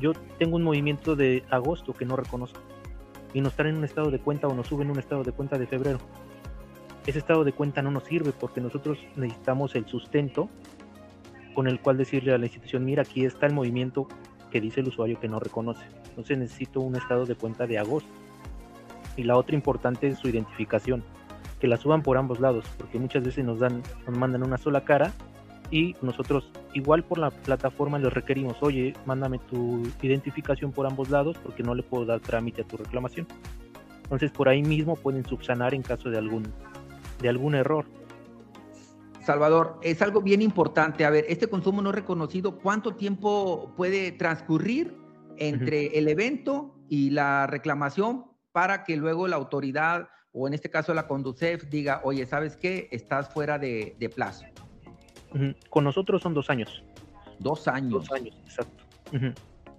yo 0.00 0.12
tengo 0.38 0.56
un 0.56 0.62
movimiento 0.62 1.16
de 1.16 1.44
agosto 1.50 1.92
que 1.92 2.04
no 2.04 2.16
reconozco, 2.16 2.60
y 3.34 3.40
nos 3.40 3.54
traen 3.54 3.76
un 3.76 3.84
estado 3.84 4.10
de 4.10 4.18
cuenta 4.18 4.48
o 4.48 4.54
nos 4.54 4.68
suben 4.68 4.90
un 4.90 4.98
estado 4.98 5.22
de 5.22 5.32
cuenta 5.32 5.58
de 5.58 5.66
febrero. 5.66 5.98
Ese 7.06 7.18
estado 7.18 7.44
de 7.44 7.52
cuenta 7.52 7.82
no 7.82 7.90
nos 7.90 8.04
sirve 8.04 8.32
porque 8.32 8.60
nosotros 8.60 8.98
necesitamos 9.16 9.74
el 9.74 9.86
sustento 9.86 10.48
con 11.54 11.66
el 11.66 11.80
cual 11.80 11.96
decirle 11.96 12.32
a 12.34 12.38
la 12.38 12.46
institución, 12.46 12.84
mira, 12.84 13.02
aquí 13.02 13.24
está 13.24 13.46
el 13.46 13.54
movimiento 13.54 14.06
que 14.50 14.60
dice 14.60 14.80
el 14.80 14.88
usuario 14.88 15.18
que 15.18 15.28
no 15.28 15.40
reconoce. 15.40 15.84
Entonces 16.08 16.38
necesito 16.38 16.80
un 16.80 16.96
estado 16.96 17.26
de 17.26 17.34
cuenta 17.34 17.66
de 17.66 17.78
agosto. 17.78 18.10
Y 19.16 19.24
la 19.24 19.36
otra 19.36 19.56
importante 19.56 20.06
es 20.06 20.18
su 20.18 20.28
identificación 20.28 21.02
que 21.60 21.66
la 21.66 21.76
suban 21.76 22.02
por 22.02 22.16
ambos 22.16 22.38
lados, 22.38 22.64
porque 22.78 22.98
muchas 22.98 23.24
veces 23.24 23.44
nos 23.44 23.58
dan, 23.58 23.82
nos 24.06 24.16
mandan 24.16 24.44
una 24.44 24.58
sola 24.58 24.84
cara 24.84 25.12
y 25.70 25.94
nosotros 26.02 26.50
igual 26.74 27.04
por 27.04 27.18
la 27.18 27.30
plataforma 27.30 27.98
les 27.98 28.12
requerimos, 28.12 28.56
oye, 28.60 28.94
mándame 29.06 29.38
tu 29.38 29.82
identificación 30.02 30.72
por 30.72 30.86
ambos 30.86 31.10
lados 31.10 31.36
porque 31.42 31.62
no 31.62 31.74
le 31.74 31.82
puedo 31.82 32.06
dar 32.06 32.20
trámite 32.20 32.62
a 32.62 32.64
tu 32.64 32.76
reclamación. 32.76 33.26
Entonces 34.02 34.30
por 34.30 34.48
ahí 34.48 34.62
mismo 34.62 34.96
pueden 34.96 35.24
subsanar 35.24 35.74
en 35.74 35.82
caso 35.82 36.10
de 36.10 36.18
algún, 36.18 36.44
de 37.20 37.28
algún 37.28 37.54
error. 37.54 37.84
Salvador, 39.24 39.78
es 39.82 40.00
algo 40.00 40.22
bien 40.22 40.40
importante. 40.40 41.04
A 41.04 41.10
ver, 41.10 41.26
este 41.28 41.48
consumo 41.48 41.82
no 41.82 41.92
reconocido, 41.92 42.58
¿cuánto 42.58 42.94
tiempo 42.94 43.74
puede 43.76 44.12
transcurrir 44.12 44.96
entre 45.36 45.98
el 45.98 46.08
evento 46.08 46.74
y 46.88 47.10
la 47.10 47.46
reclamación 47.46 48.24
para 48.52 48.84
que 48.84 48.96
luego 48.96 49.28
la 49.28 49.36
autoridad 49.36 50.08
o 50.32 50.46
en 50.46 50.54
este 50.54 50.70
caso 50.70 50.94
la 50.94 51.06
Conducef 51.06 51.64
diga, 51.68 52.00
oye, 52.04 52.26
¿sabes 52.26 52.56
qué? 52.56 52.88
Estás 52.90 53.28
fuera 53.28 53.58
de, 53.58 54.12
plazo. 54.14 54.44
Con 55.70 55.84
nosotros 55.84 56.22
son 56.22 56.34
dos 56.34 56.50
años. 56.50 56.82
Dos 57.38 57.68
años. 57.68 57.92
Dos 57.92 58.12
años, 58.12 58.34
exacto. 58.44 58.84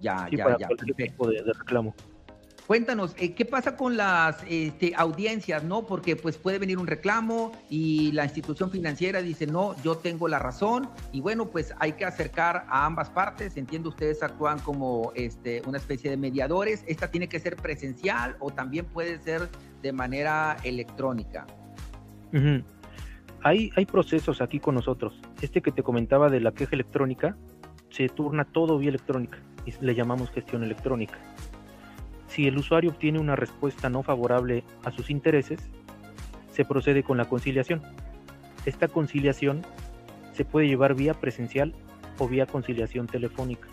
Ya, 0.00 0.28
ya, 0.30 0.56
ya. 0.58 0.68
Tipo 0.96 1.28
de, 1.28 1.42
reclamo. 1.42 1.94
Cuéntanos, 2.70 3.16
eh, 3.18 3.34
¿qué 3.34 3.44
pasa 3.44 3.76
con 3.76 3.96
las 3.96 4.44
este, 4.48 4.92
audiencias, 4.96 5.64
no? 5.64 5.88
Porque 5.88 6.14
pues 6.14 6.36
puede 6.36 6.60
venir 6.60 6.78
un 6.78 6.86
reclamo 6.86 7.50
y 7.68 8.12
la 8.12 8.22
institución 8.22 8.70
financiera 8.70 9.20
dice, 9.22 9.48
no, 9.48 9.74
yo 9.82 9.96
tengo 9.96 10.28
la 10.28 10.38
razón 10.38 10.88
y 11.10 11.20
bueno, 11.20 11.46
pues 11.50 11.74
hay 11.80 11.94
que 11.94 12.04
acercar 12.04 12.66
a 12.68 12.86
ambas 12.86 13.10
partes. 13.10 13.56
Entiendo, 13.56 13.88
ustedes 13.88 14.22
actúan 14.22 14.60
como 14.60 15.10
este, 15.16 15.62
una 15.66 15.78
especie 15.78 16.10
de 16.10 16.16
mediadores. 16.16 16.84
¿Esta 16.86 17.10
tiene 17.10 17.28
que 17.28 17.40
ser 17.40 17.56
presencial 17.56 18.36
o 18.38 18.52
también 18.52 18.86
puede 18.86 19.18
ser 19.18 19.48
de 19.82 19.92
manera 19.92 20.56
electrónica? 20.62 21.48
hay, 23.42 23.72
hay 23.74 23.84
procesos 23.84 24.40
aquí 24.40 24.60
con 24.60 24.76
nosotros. 24.76 25.20
Este 25.40 25.62
que 25.62 25.72
te 25.72 25.82
comentaba 25.82 26.28
de 26.28 26.40
la 26.40 26.52
queja 26.52 26.74
electrónica, 26.74 27.36
se 27.90 28.08
turna 28.08 28.44
todo 28.44 28.78
vía 28.78 28.90
electrónica 28.90 29.38
y 29.66 29.72
le 29.84 29.94
llamamos 29.94 30.30
gestión 30.30 30.62
electrónica. 30.62 31.18
Si 32.28 32.46
el 32.46 32.56
usuario 32.58 32.90
obtiene 32.90 33.18
una 33.18 33.36
respuesta 33.36 33.88
no 33.88 34.02
favorable 34.02 34.64
a 34.84 34.92
sus 34.92 35.10
intereses, 35.10 35.60
se 36.52 36.64
procede 36.64 37.02
con 37.02 37.16
la 37.16 37.24
conciliación. 37.24 37.82
Esta 38.66 38.88
conciliación 38.88 39.62
se 40.32 40.44
puede 40.44 40.68
llevar 40.68 40.94
vía 40.94 41.14
presencial 41.14 41.74
o 42.18 42.28
vía 42.28 42.46
conciliación 42.46 43.06
telefónica. 43.06 43.68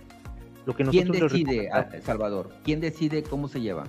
Lo 0.66 0.76
que 0.76 0.84
¿Quién 0.86 1.12
decide, 1.12 1.70
ah, 1.72 1.88
Salvador? 2.02 2.52
¿Quién 2.64 2.82
decide 2.82 3.24
cómo 3.24 3.48
se 3.48 3.62
lleva? 3.62 3.86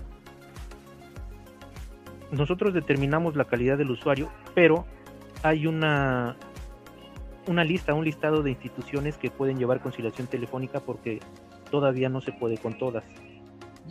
Nosotros 2.31 2.75
determinamos 2.75 3.37
la 3.37 3.45
calidad 3.45 3.79
del 3.79 3.91
usuario, 3.91 4.31
pero 4.55 4.85
hay 5.43 5.67
una, 5.67 6.37
una 7.49 7.65
lista, 7.65 7.95
un 7.95 8.05
listado 8.05 8.43
de 8.43 8.51
instituciones 8.51 9.17
que 9.17 9.31
pueden 9.31 9.59
llevar 9.59 9.81
conciliación 9.81 10.27
telefónica 10.27 10.81
porque 10.81 11.21
todavía 11.71 12.09
no 12.09 12.21
se 12.21 12.33
puede 12.33 12.59
con 12.59 12.79
todas. 12.79 13.05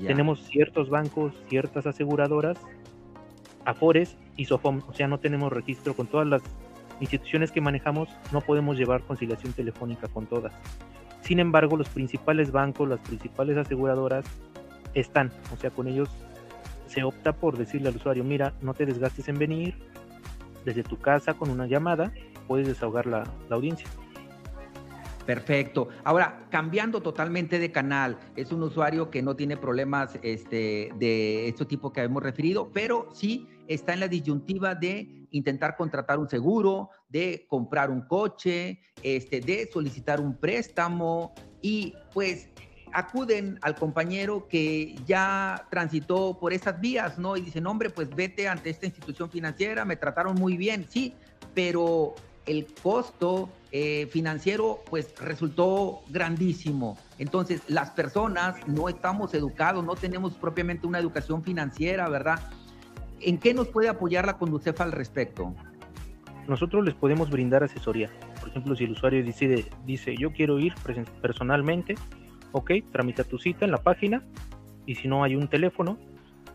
Tenemos 0.05 0.43
ciertos 0.43 0.89
bancos, 0.89 1.33
ciertas 1.49 1.87
aseguradoras, 1.87 2.59
Afores 3.65 4.15
y 4.37 4.45
Sofom, 4.45 4.81
o 4.87 4.93
sea, 4.93 5.07
no 5.07 5.19
tenemos 5.19 5.51
registro 5.51 5.95
con 5.95 6.05
todas 6.05 6.27
las 6.27 6.43
instituciones 6.99 7.51
que 7.51 7.59
manejamos, 7.59 8.07
no 8.31 8.41
podemos 8.41 8.77
llevar 8.77 9.01
conciliación 9.01 9.53
telefónica 9.53 10.07
con 10.07 10.27
todas. 10.27 10.53
Sin 11.21 11.39
embargo, 11.39 11.75
los 11.77 11.89
principales 11.89 12.51
bancos, 12.51 12.87
las 12.87 12.99
principales 12.99 13.57
aseguradoras 13.57 14.23
están, 14.93 15.31
o 15.51 15.57
sea, 15.57 15.71
con 15.71 15.87
ellos 15.87 16.09
se 16.85 17.03
opta 17.03 17.33
por 17.33 17.57
decirle 17.57 17.89
al 17.89 17.95
usuario, 17.95 18.23
mira, 18.23 18.53
no 18.61 18.73
te 18.73 18.85
desgastes 18.85 19.27
en 19.27 19.39
venir, 19.39 19.75
desde 20.63 20.83
tu 20.83 20.97
casa 20.97 21.33
con 21.33 21.49
una 21.49 21.65
llamada 21.65 22.13
puedes 22.47 22.67
desahogar 22.67 23.05
la, 23.05 23.23
la 23.49 23.55
audiencia. 23.55 23.87
Perfecto. 25.27 25.89
Ahora, 26.05 26.47
cambiando 26.49 27.01
totalmente 27.01 27.59
de 27.59 27.69
canal, 27.69 28.17
es 28.37 28.53
un 28.53 28.63
usuario 28.63 29.11
que 29.11 29.21
no 29.21 29.35
tiene 29.35 29.57
problemas 29.57 30.17
este, 30.21 30.89
de 30.97 31.49
este 31.49 31.65
tipo 31.65 31.91
que 31.91 32.01
hemos 32.01 32.23
referido, 32.23 32.71
pero 32.71 33.09
sí 33.13 33.45
está 33.67 33.93
en 33.93 33.99
la 33.99 34.07
disyuntiva 34.07 34.73
de 34.73 35.27
intentar 35.31 35.75
contratar 35.75 36.17
un 36.17 36.29
seguro, 36.29 36.91
de 37.09 37.45
comprar 37.49 37.91
un 37.91 38.03
coche, 38.03 38.79
este, 39.03 39.41
de 39.41 39.69
solicitar 39.69 40.21
un 40.21 40.37
préstamo 40.37 41.33
y 41.61 41.93
pues 42.13 42.49
acuden 42.93 43.59
al 43.63 43.75
compañero 43.75 44.47
que 44.47 44.95
ya 45.05 45.67
transitó 45.69 46.39
por 46.39 46.53
esas 46.53 46.79
vías, 46.79 47.19
¿no? 47.19 47.35
Y 47.35 47.41
dicen, 47.41 47.67
hombre, 47.67 47.89
pues 47.89 48.09
vete 48.15 48.47
ante 48.47 48.69
esta 48.69 48.85
institución 48.85 49.29
financiera, 49.29 49.83
me 49.83 49.97
trataron 49.97 50.35
muy 50.35 50.55
bien, 50.55 50.85
sí, 50.87 51.13
pero 51.53 52.15
el 52.47 52.65
costo 52.81 53.49
eh, 53.71 54.07
financiero 54.09 54.79
pues 54.89 55.13
resultó 55.19 56.01
grandísimo. 56.09 56.97
Entonces, 57.19 57.61
las 57.67 57.91
personas 57.91 58.55
no 58.67 58.89
estamos 58.89 59.33
educados, 59.33 59.83
no 59.83 59.95
tenemos 59.95 60.33
propiamente 60.35 60.87
una 60.87 60.99
educación 60.99 61.43
financiera, 61.43 62.09
¿verdad? 62.09 62.49
¿En 63.19 63.37
qué 63.37 63.53
nos 63.53 63.67
puede 63.67 63.89
apoyar 63.89 64.25
la 64.25 64.37
Conducef 64.37 64.79
al 64.81 64.91
respecto? 64.91 65.53
Nosotros 66.47 66.85
les 66.85 66.95
podemos 66.95 67.29
brindar 67.29 67.63
asesoría. 67.63 68.09
Por 68.39 68.49
ejemplo, 68.49 68.75
si 68.75 68.85
el 68.85 68.91
usuario 68.91 69.23
decide, 69.23 69.65
dice, 69.85 70.15
yo 70.17 70.31
quiero 70.31 70.59
ir 70.59 70.73
personalmente, 71.21 71.95
ok, 72.53 72.71
tramita 72.91 73.25
tu 73.25 73.37
cita 73.37 73.65
en 73.65 73.71
la 73.71 73.79
página 73.79 74.23
y 74.85 74.95
si 74.95 75.09
no 75.09 75.23
hay 75.23 75.35
un 75.35 75.49
teléfono 75.49 75.97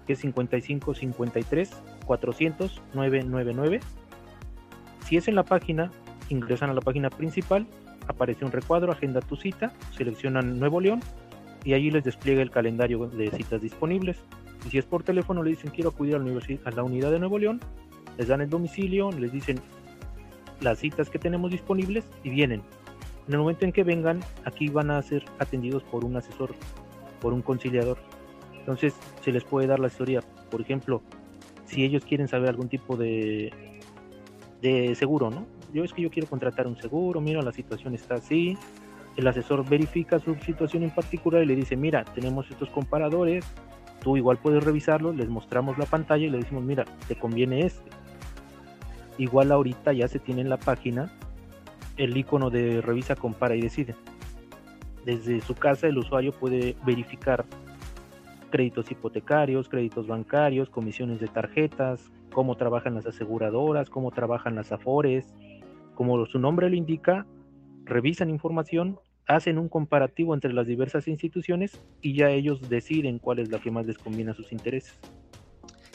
que 0.06 0.14
es 0.14 0.20
55 0.20 0.94
53 0.94 1.70
400 2.06 2.82
999 2.94 3.80
si 5.12 5.19
es 5.19 5.28
en 5.28 5.35
la 5.35 5.42
página, 5.42 5.90
ingresan 6.31 6.71
a 6.71 6.73
la 6.73 6.81
página 6.81 7.11
principal, 7.11 7.66
aparece 8.09 8.47
un 8.47 8.50
recuadro, 8.50 8.92
agenda 8.92 9.21
tu 9.21 9.37
cita, 9.37 9.71
seleccionan 9.95 10.59
Nuevo 10.59 10.81
León 10.81 11.00
y 11.64 11.75
allí 11.75 11.90
les 11.90 12.02
despliega 12.02 12.40
el 12.40 12.50
calendario 12.50 13.09
de 13.09 13.31
citas 13.31 13.61
disponibles. 13.61 14.16
Y 14.66 14.71
si 14.71 14.78
es 14.78 14.87
por 14.87 15.02
teléfono, 15.02 15.42
le 15.42 15.50
dicen 15.50 15.71
quiero 15.71 15.90
acudir 15.90 16.14
a 16.14 16.19
la, 16.19 16.40
a 16.64 16.71
la 16.71 16.83
unidad 16.83 17.11
de 17.11 17.19
Nuevo 17.19 17.38
León, 17.38 17.61
les 18.16 18.28
dan 18.28 18.40
el 18.40 18.49
domicilio, 18.49 19.12
les 19.12 19.31
dicen 19.31 19.61
las 20.62 20.78
citas 20.78 21.11
que 21.11 21.19
tenemos 21.19 21.50
disponibles 21.50 22.07
y 22.25 22.31
vienen. 22.31 22.62
En 23.28 23.35
el 23.35 23.40
momento 23.40 23.66
en 23.66 23.73
que 23.73 23.85
vengan, 23.85 24.21
aquí 24.47 24.71
van 24.71 24.90
a 24.90 25.02
ser 25.02 25.26
atendidos 25.38 25.83
por 25.83 26.07
un 26.07 26.16
asesor, 26.16 26.54
por 27.21 27.35
un 27.35 27.42
conciliador. 27.42 27.99
Entonces 28.61 28.95
se 29.23 29.31
les 29.31 29.45
puede 29.45 29.66
dar 29.66 29.78
la 29.78 29.88
asesoría. 29.88 30.23
Por 30.50 30.62
ejemplo, 30.62 31.02
si 31.66 31.85
ellos 31.85 32.02
quieren 32.02 32.28
saber 32.28 32.49
algún 32.49 32.71
tipo 32.71 32.97
de 32.97 33.72
de 34.62 34.95
seguro, 34.95 35.31
¿no? 35.31 35.45
Yo 35.75 35.85
es 35.85 35.92
que 35.92 36.00
yo 36.00 36.11
quiero 36.11 36.28
contratar 36.28 36.66
un 36.66 36.76
seguro, 36.76 37.21
mira, 37.21 37.42
la 37.42 37.52
situación 37.52 37.95
está 37.95 38.14
así. 38.14 38.57
El 39.16 39.26
asesor 39.26 39.69
verifica 39.69 40.19
su 40.19 40.35
situación 40.37 40.85
en 40.85 40.90
particular 40.90 41.42
y 41.42 41.47
le 41.47 41.57
dice, 41.57 41.76
mira, 41.76 42.04
tenemos 42.04 42.50
estos 42.50 42.71
comparadores, 42.71 43.45
tú 44.00 44.16
igual 44.16 44.38
puedes 44.38 44.64
revisarlos, 44.64 45.16
les 45.16 45.28
mostramos 45.28 45.76
la 45.76 45.85
pantalla 45.85 46.26
y 46.26 46.31
le 46.31 46.38
decimos, 46.38 46.64
mira, 46.64 46.85
te 47.09 47.16
conviene 47.16 47.66
este. 47.66 47.90
Igual 49.19 49.52
ahorita 49.52 49.92
ya 49.92 50.09
se 50.09 50.19
tiene 50.19 50.40
en 50.40 50.49
la 50.49 50.57
página 50.57 51.12
el 51.97 52.16
icono 52.16 52.49
de 52.49 52.81
revisa, 52.81 53.16
compara 53.16 53.54
y 53.54 53.61
decide. 53.61 53.95
Desde 55.04 55.40
su 55.40 55.54
casa 55.54 55.88
el 55.88 55.99
usuario 55.99 56.33
puede 56.33 56.76
verificar 56.87 57.45
créditos 58.52 58.88
hipotecarios, 58.92 59.68
créditos 59.68 60.06
bancarios, 60.06 60.71
comisiones 60.71 61.18
de 61.18 61.26
tarjetas, 61.26 62.12
cómo 62.32 62.56
trabajan 62.56 62.94
las 62.94 63.06
aseguradoras, 63.06 63.90
cómo 63.90 64.12
trabajan 64.12 64.54
las 64.54 64.71
afores. 64.71 65.35
Como 65.97 66.25
su 66.26 66.38
nombre 66.38 66.71
lo 66.71 66.76
indica, 66.76 67.26
revisan 67.85 68.30
información, 68.30 69.00
hacen 69.26 69.59
un 69.59 69.68
comparativo 69.68 70.35
entre 70.35 70.52
las 70.52 70.68
diversas 70.68 71.09
instituciones 71.09 71.80
y 72.00 72.14
ya 72.14 72.30
ellos 72.30 72.68
deciden 72.68 73.18
cuál 73.18 73.40
es 73.40 73.50
la 73.50 73.59
que 73.59 73.73
más 73.73 73.87
les 73.87 73.97
sus 74.37 74.52
intereses. 74.52 74.99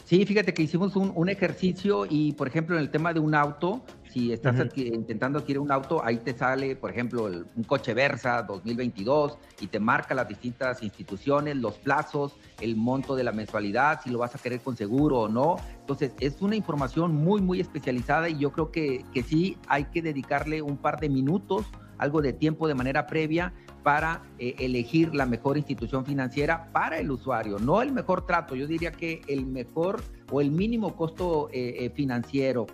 Sí, 0.04 0.26
fíjate 0.26 0.54
que 0.54 0.64
hicimos 0.64 0.96
un, 0.96 1.30
ejercicio 1.30 2.06
y, 2.10 2.32
por 2.32 2.48
ejemplo, 2.48 2.78
en 2.78 2.82
el 2.82 2.90
tema 2.90 3.14
de 3.14 3.20
un 3.20 3.36
auto, 3.36 3.84
Si 4.12 4.32
estás 4.32 4.56
intentando 4.76 5.40
adquirir 5.40 5.60
un 5.60 5.72
auto, 5.72 6.04
ahí 6.04 6.18
te 6.18 6.34
sale, 6.34 6.76
por 6.76 6.92
ejemplo, 6.92 7.26
un 7.26 7.64
coche 7.64 7.94
Versa 7.94 8.42
2022 8.44 9.38
y 9.60 9.68
te 9.68 9.80
marca 9.80 10.16
las 10.16 10.28
distintas 10.28 10.82
instituciones, 10.82 11.58
los 11.58 11.78
plazos, 11.78 12.36
el 12.62 12.76
monto 12.76 13.16
de 13.16 13.24
la 13.24 13.32
mensualidad, 13.32 14.02
si 14.04 14.10
lo 14.10 14.20
vas 14.20 14.34
a 14.36 14.40
querer 14.40 14.62
con 14.62 14.78
seguro 14.78 15.22
o 15.22 15.30
no. 15.30 15.58
Entonces, 15.80 16.14
es 16.20 16.42
una 16.42 16.56
información 16.56 17.14
muy, 17.16 17.42
muy 17.42 17.60
especializada 17.60 18.30
y 18.30 18.38
yo 18.38 18.52
creo 18.52 18.72
que, 18.72 19.04
que 19.14 19.24
sí 19.24 19.58
hay 19.68 19.86
que 19.86 20.02
dedicarle 20.02 20.62
un 20.62 20.78
par 20.78 21.00
de 21.00 21.10
minutos, 21.10 21.66
algo 21.98 22.22
de 22.22 22.34
tiempo 22.34 22.68
de 22.68 22.76
manera 22.76 23.08
previa 23.08 23.54
para 23.88 24.22
eh, 24.38 24.56
elegir 24.60 25.16
la 25.16 25.26
mejor 25.26 25.58
institución 25.58 26.06
financiera 26.06 26.74
para 26.74 27.00
el 27.00 27.10
usuario, 27.10 27.58
no 27.58 27.82
el 27.82 27.94
mejor 27.94 28.26
trato, 28.26 28.54
yo 28.54 28.68
diría 28.68 28.92
que 28.92 29.22
el 29.30 29.46
mejor 29.46 30.04
o 30.30 30.42
el 30.42 30.52
mínimo 30.52 30.94
costo 30.98 31.48
eh, 31.54 31.86
eh, 31.86 31.90
financiero. 31.92 32.68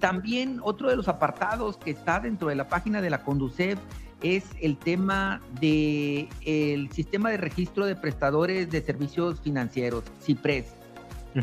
También 0.00 0.60
otro 0.62 0.88
de 0.88 0.96
los 0.96 1.08
apartados 1.08 1.76
que 1.76 1.90
está 1.90 2.20
dentro 2.20 2.48
de 2.48 2.56
la 2.56 2.68
página 2.68 3.00
de 3.00 3.10
la 3.10 3.22
Conducef 3.22 3.78
es 4.22 4.44
el 4.60 4.76
tema 4.76 5.40
del 5.60 6.28
el 6.44 6.90
sistema 6.90 7.30
de 7.30 7.36
registro 7.36 7.86
de 7.86 7.96
prestadores 7.96 8.70
de 8.70 8.82
servicios 8.82 9.40
financieros, 9.40 10.04
CIPRES. 10.20 10.74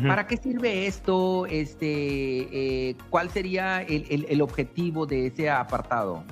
¿Para 0.06 0.26
qué 0.26 0.36
sirve 0.36 0.86
esto? 0.86 1.46
Este, 1.46 2.94
¿Cuál 3.08 3.30
sería 3.30 3.80
el, 3.80 4.26
el, 4.28 4.42
objetivo 4.42 5.06
de 5.06 5.28
ese 5.28 5.48
apartado? 5.48 6.24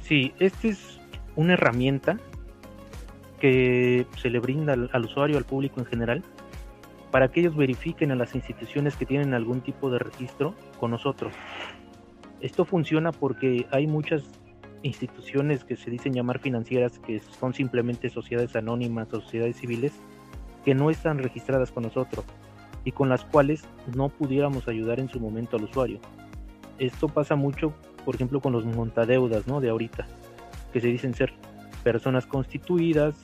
Sí, 0.00 0.32
este 0.38 0.70
es 0.70 0.98
una 1.36 1.52
herramienta 1.52 2.18
que 3.38 4.06
se 4.16 4.30
le 4.30 4.38
brinda 4.38 4.72
al, 4.72 5.04
usuario, 5.04 5.36
al 5.36 5.44
público 5.44 5.80
en 5.80 5.86
general, 5.86 6.22
para 7.12 7.30
que 7.30 7.40
ellos 7.40 7.54
verifiquen 7.54 8.10
a 8.10 8.16
las 8.16 8.34
instituciones 8.34 8.96
que 8.96 9.06
tienen 9.06 9.34
algún 9.34 9.60
tipo 9.60 9.90
de 9.90 9.98
registro 9.98 10.54
con 10.80 10.90
nosotros. 10.90 11.32
Esto 12.40 12.64
funciona 12.64 13.12
porque 13.12 13.66
hay 13.70 13.86
muchas 13.86 14.24
instituciones 14.82 15.62
que 15.62 15.76
se 15.76 15.90
dicen 15.90 16.14
llamar 16.14 16.40
financieras, 16.40 16.98
que 16.98 17.20
son 17.20 17.52
simplemente 17.52 18.08
sociedades 18.08 18.56
anónimas 18.56 19.12
o 19.12 19.20
sociedades 19.20 19.58
civiles, 19.58 19.92
que 20.64 20.74
no 20.74 20.90
están 20.90 21.18
registradas 21.18 21.70
con 21.70 21.84
nosotros 21.84 22.24
y 22.84 22.92
con 22.92 23.10
las 23.10 23.24
cuales 23.24 23.68
no 23.94 24.08
pudiéramos 24.08 24.66
ayudar 24.66 24.98
en 24.98 25.10
su 25.10 25.20
momento 25.20 25.58
al 25.58 25.64
usuario. 25.64 26.00
Esto 26.78 27.08
pasa 27.08 27.36
mucho, 27.36 27.74
por 28.06 28.14
ejemplo, 28.14 28.40
con 28.40 28.52
los 28.52 28.64
montadeudas 28.64 29.46
¿no? 29.46 29.60
de 29.60 29.68
ahorita 29.68 30.06
que 30.72 30.80
se 30.80 30.88
dicen 30.88 31.12
ser 31.12 31.34
personas 31.84 32.26
constituidas, 32.26 33.14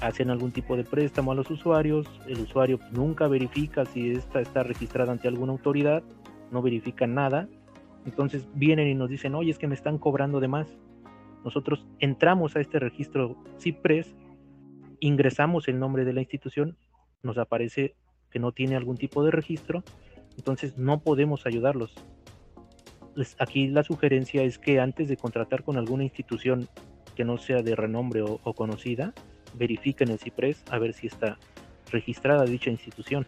hacen 0.00 0.30
algún 0.30 0.52
tipo 0.52 0.76
de 0.76 0.84
préstamo 0.84 1.32
a 1.32 1.34
los 1.34 1.50
usuarios, 1.50 2.06
el 2.26 2.40
usuario 2.40 2.78
nunca 2.92 3.28
verifica 3.28 3.84
si 3.84 4.10
esta 4.10 4.40
está 4.40 4.62
registrada 4.62 5.12
ante 5.12 5.28
alguna 5.28 5.52
autoridad, 5.52 6.02
no 6.50 6.62
verifica 6.62 7.06
nada, 7.06 7.48
entonces 8.06 8.48
vienen 8.54 8.88
y 8.88 8.94
nos 8.94 9.08
dicen, 9.08 9.34
oye, 9.34 9.50
es 9.50 9.58
que 9.58 9.68
me 9.68 9.74
están 9.74 9.98
cobrando 9.98 10.40
de 10.40 10.48
más. 10.48 10.68
Nosotros 11.44 11.86
entramos 11.98 12.56
a 12.56 12.60
este 12.60 12.78
registro 12.78 13.36
CIPRES, 13.58 14.14
ingresamos 15.00 15.68
el 15.68 15.78
nombre 15.78 16.04
de 16.04 16.12
la 16.12 16.20
institución, 16.20 16.76
nos 17.22 17.38
aparece 17.38 17.94
que 18.30 18.38
no 18.38 18.52
tiene 18.52 18.76
algún 18.76 18.96
tipo 18.96 19.24
de 19.24 19.30
registro, 19.30 19.82
entonces 20.36 20.76
no 20.78 21.00
podemos 21.00 21.46
ayudarlos 21.46 21.94
aquí 23.38 23.68
la 23.68 23.82
sugerencia 23.82 24.42
es 24.42 24.58
que 24.58 24.80
antes 24.80 25.08
de 25.08 25.16
contratar 25.16 25.62
con 25.62 25.76
alguna 25.76 26.04
institución 26.04 26.68
que 27.14 27.24
no 27.24 27.38
sea 27.38 27.62
de 27.62 27.76
renombre 27.76 28.22
o, 28.22 28.54
conocida, 28.54 29.14
verifiquen 29.54 30.10
el 30.10 30.18
CIPRES 30.18 30.62
a 30.70 30.78
ver 30.78 30.94
si 30.94 31.06
está 31.06 31.38
registrada 31.90 32.44
dicha 32.44 32.70
institución. 32.70 33.26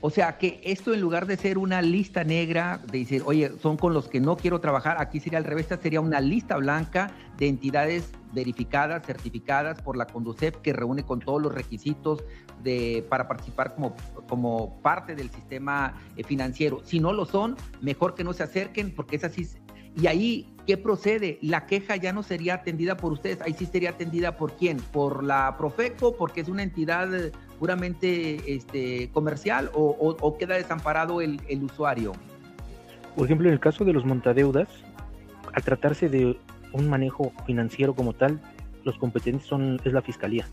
O 0.00 0.10
sea 0.10 0.36
que 0.36 0.60
esto 0.62 0.92
en 0.92 1.00
lugar 1.00 1.26
de 1.26 1.36
ser 1.36 1.56
una 1.56 1.80
lista 1.80 2.22
negra, 2.22 2.80
de 2.90 2.98
decir, 2.98 3.22
oye, 3.24 3.50
son 3.60 3.76
con 3.76 3.94
los 3.94 4.08
que 4.08 4.20
no 4.20 4.36
quiero 4.36 4.60
trabajar, 4.60 4.98
aquí 5.00 5.20
sería 5.20 5.38
al 5.38 5.44
revés, 5.44 5.66
sería 5.82 6.00
una 6.00 6.20
lista 6.20 6.56
blanca 6.58 7.10
de 7.38 7.48
entidades 7.48 8.12
verificadas, 8.32 9.06
certificadas 9.06 9.80
por 9.80 9.96
la 9.96 10.06
Conducef, 10.06 10.58
que 10.58 10.74
reúne 10.74 11.04
con 11.04 11.20
todos 11.20 11.40
los 11.40 11.54
requisitos 11.54 12.22
de, 12.62 13.06
para 13.08 13.26
participar 13.26 13.74
como, 13.74 13.96
como 14.28 14.80
parte 14.82 15.14
del 15.14 15.30
sistema 15.30 15.94
eh, 16.16 16.24
financiero. 16.24 16.82
Si 16.84 17.00
no 17.00 17.12
lo 17.12 17.24
son, 17.24 17.56
mejor 17.80 18.14
que 18.14 18.22
no 18.22 18.34
se 18.34 18.42
acerquen, 18.42 18.94
porque 18.94 19.16
es 19.16 19.24
así. 19.24 19.48
Y 19.96 20.06
ahí, 20.08 20.46
¿qué 20.66 20.76
procede? 20.76 21.38
La 21.40 21.66
queja 21.66 21.96
ya 21.96 22.12
no 22.12 22.22
sería 22.22 22.54
atendida 22.54 22.96
por 22.96 23.12
ustedes, 23.12 23.40
ahí 23.40 23.54
sí 23.54 23.66
sería 23.66 23.90
atendida 23.90 24.36
por 24.36 24.52
quién? 24.56 24.76
¿Por 24.76 25.24
la 25.24 25.56
Profeco? 25.56 26.14
Porque 26.16 26.42
es 26.42 26.48
una 26.48 26.62
entidad 26.62 27.08
puramente 27.58 28.54
este, 28.54 29.08
comercial 29.10 29.70
o, 29.72 30.36
queda 30.38 30.56
desamparado 30.56 31.20
el, 31.20 31.40
usuario? 31.62 32.12
Por 33.14 33.24
ejemplo, 33.24 33.48
en 33.48 33.54
el 33.54 33.60
caso 33.60 33.84
de 33.84 33.94
los 33.94 34.04
montadeudas, 34.04 34.68
al 35.54 35.62
tratarse 35.62 36.10
de 36.10 36.36
un 36.72 36.88
manejo 36.88 37.32
financiero 37.46 37.94
como 37.94 38.12
tal, 38.12 38.40
los 38.84 38.98
competentes 38.98 39.46
son 39.46 39.80
es 39.82 39.92
la 39.92 40.02
fiscalía. 40.02 40.46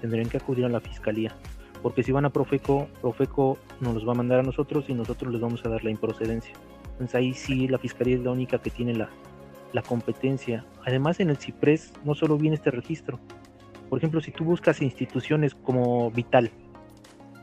Tendrían 0.00 0.28
que 0.28 0.36
acudir 0.36 0.64
a 0.64 0.68
la 0.68 0.80
fiscalía, 0.80 1.34
porque 1.82 2.04
si 2.04 2.12
van 2.12 2.24
a 2.24 2.30
Profeco, 2.30 2.86
Profeco 3.00 3.58
nos 3.80 3.94
los 3.94 4.06
va 4.06 4.12
a 4.12 4.16
mandar 4.16 4.38
a 4.38 4.42
nosotros 4.44 4.84
y 4.88 4.94
nosotros 4.94 5.32
les 5.32 5.40
vamos 5.40 5.64
a 5.64 5.68
dar 5.68 5.82
la 5.82 5.90
improcedencia. 5.90 6.54
Entonces 6.92 7.14
ahí 7.14 7.34
sí 7.34 7.68
la 7.68 7.78
fiscalía 7.78 8.16
es 8.16 8.22
la 8.22 8.30
única 8.30 8.58
que 8.58 8.70
tiene 8.70 8.94
la, 8.94 9.10
la 9.72 9.82
competencia. 9.82 10.64
Además 10.84 11.20
en 11.20 11.30
el 11.30 11.36
CIPRES 11.36 11.92
no 12.04 12.14
solo 12.14 12.36
viene 12.38 12.56
este 12.56 12.70
registro, 12.70 13.18
por 13.92 13.98
ejemplo, 13.98 14.22
si 14.22 14.30
tú 14.30 14.44
buscas 14.44 14.80
instituciones 14.80 15.54
como 15.54 16.10
Vital, 16.10 16.50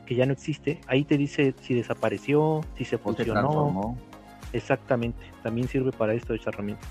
que 0.04 0.16
ya 0.16 0.26
no 0.26 0.32
existe, 0.32 0.80
ahí 0.88 1.04
te 1.04 1.16
dice 1.16 1.54
si 1.62 1.74
desapareció, 1.74 2.62
si 2.76 2.84
se 2.84 2.98
funcionó. 2.98 3.96
Exactamente, 4.52 5.22
también 5.44 5.68
sirve 5.68 5.92
para 5.92 6.12
esto 6.12 6.34
esa 6.34 6.50
herramienta. 6.50 6.84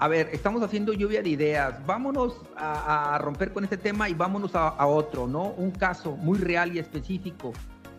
A 0.00 0.08
ver, 0.08 0.30
estamos 0.32 0.64
haciendo 0.64 0.92
lluvia 0.92 1.22
de 1.22 1.28
ideas. 1.28 1.86
Vámonos 1.86 2.42
a, 2.56 3.16
romper 3.22 3.52
con 3.52 3.62
este 3.62 3.76
tema 3.76 4.08
y 4.08 4.14
vámonos 4.14 4.56
a, 4.56 4.70
a, 4.70 4.88
otro, 4.88 5.28
¿no? 5.28 5.50
Un 5.56 5.70
caso 5.70 6.16
muy 6.16 6.40
real 6.40 6.74
y 6.74 6.80
específico. 6.80 7.52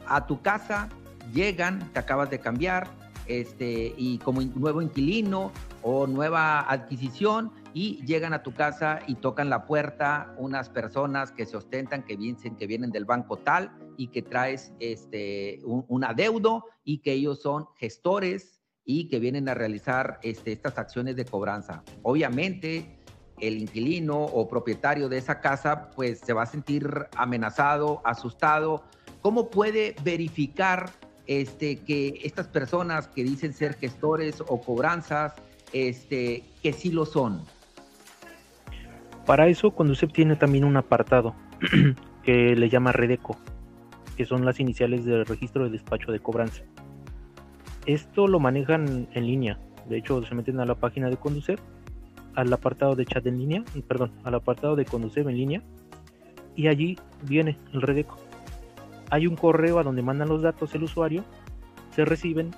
A 0.06 0.28
tu 0.28 0.42
casa 0.42 0.90
llegan, 1.34 1.80
te 1.94 2.00
acabas 2.00 2.30
de 2.30 2.40
cambiar, 2.40 2.90
este, 3.28 3.94
y 3.98 4.18
como 4.20 4.42
nuevo 4.42 4.82
inquilino 4.82 5.52
o 5.82 6.08
nueva 6.08 6.62
adquisición, 6.72 7.52
y 7.74 8.06
llegan 8.06 8.34
a 8.34 8.44
tu 8.44 8.54
casa 8.54 9.00
y 9.08 9.16
tocan 9.16 9.50
la 9.50 9.66
puerta 9.66 10.34
unas 10.38 10.70
personas 10.70 11.32
que 11.32 11.46
se 11.46 11.58
ostentan, 11.58 12.04
que 12.04 12.16
dicen 12.16 12.56
que 12.56 12.68
vienen 12.68 12.92
del 12.92 13.06
banco 13.06 13.38
tal 13.38 13.72
y 13.98 14.08
que 14.08 14.22
traes 14.22 14.74
este, 14.80 15.60
un, 15.64 16.04
adeudo 16.04 16.66
y 16.84 17.00
que 17.00 17.14
ellos 17.14 17.42
son 17.42 17.68
gestores 17.76 18.62
y 18.86 19.08
que 19.08 19.20
vienen 19.20 19.50
a 19.50 19.54
realizar 19.54 20.20
este, 20.22 20.52
estas 20.52 20.78
acciones 20.78 21.16
de 21.16 21.26
cobranza. 21.26 21.84
Obviamente, 22.04 23.00
el 23.40 23.58
inquilino 23.58 24.24
o 24.24 24.48
propietario 24.48 25.10
de 25.10 25.18
esa 25.18 25.42
casa 25.42 25.90
pues 25.92 26.20
se 26.20 26.34
va 26.34 26.44
a 26.44 26.46
sentir 26.46 26.88
amenazado, 27.16 28.02
asustado. 28.04 28.84
¿Cómo 29.22 29.50
puede 29.50 29.96
verificar 30.04 30.92
este, 31.28 31.78
que 31.78 32.20
estas 32.24 32.48
personas 32.48 33.08
que 33.08 33.24
dicen 33.24 33.54
ser 33.54 33.76
gestores 33.76 34.42
o 34.48 34.62
cobranzas, 34.62 35.34
este, 35.72 36.44
que 36.62 36.74
sí 36.74 36.92
lo 36.92 37.06
son? 37.06 37.42
Para 39.26 39.48
eso, 39.48 39.72
Conducep 39.72 40.12
tiene 40.12 40.36
también 40.36 40.66
un 40.66 40.76
apartado 40.76 41.34
que 42.24 42.56
le 42.56 42.70
llama 42.70 42.92
Redeco, 42.92 43.38
que 44.18 44.26
son 44.26 44.46
las 44.46 44.60
iniciales 44.60 45.06
del 45.06 45.26
registro 45.26 45.64
de 45.64 45.70
despacho 45.70 46.12
de 46.12 46.20
cobranza. 46.20 46.64
Esto 47.86 48.28
lo 48.28 48.40
manejan 48.40 49.08
en 49.14 49.26
línea. 49.26 49.60
De 49.88 49.98
hecho, 49.98 50.24
se 50.26 50.36
meten 50.36 50.60
a 50.60 50.66
la 50.66 50.76
página 50.76 51.10
de 51.10 51.18
Conducep, 51.18 51.60
al 52.36 52.52
apartado 52.52 52.96
de 52.96 53.06
chat 53.06 53.26
en 53.26 53.38
línea, 53.38 53.64
perdón, 53.88 54.12
al 54.24 54.36
apartado 54.36 54.76
de 54.76 54.86
Conducep 54.86 55.28
en 55.28 55.38
línea, 55.38 55.62
y 56.56 56.68
allí 56.68 56.98
viene 57.24 57.58
el 57.74 57.82
Redeco. 57.82 58.23
Hay 59.14 59.28
un 59.28 59.36
correo 59.36 59.78
a 59.78 59.84
donde 59.84 60.02
mandan 60.02 60.28
los 60.28 60.42
datos 60.42 60.74
el 60.74 60.82
usuario, 60.82 61.24
se 61.92 62.04
reciben, 62.04 62.50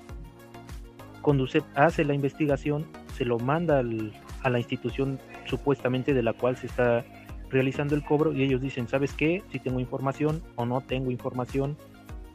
Conducep 1.22 1.66
hace 1.76 2.06
la 2.06 2.14
investigación, 2.14 2.86
se 3.14 3.26
lo 3.26 3.40
manda 3.40 3.80
a 3.80 4.50
la 4.50 4.58
institución 4.58 5.20
supuestamente 5.48 6.14
de 6.14 6.24
la 6.24 6.32
cual 6.32 6.56
se 6.56 6.68
está 6.68 7.04
realizando 7.50 7.94
el 7.94 8.06
cobro 8.06 8.32
y 8.32 8.42
ellos 8.42 8.62
dicen, 8.62 8.88
¿sabes 8.88 9.12
qué? 9.12 9.44
Si 9.52 9.60
tengo 9.60 9.82
información 9.82 10.42
o 10.56 10.66
no 10.66 10.80
tengo 10.80 11.12
información 11.12 11.76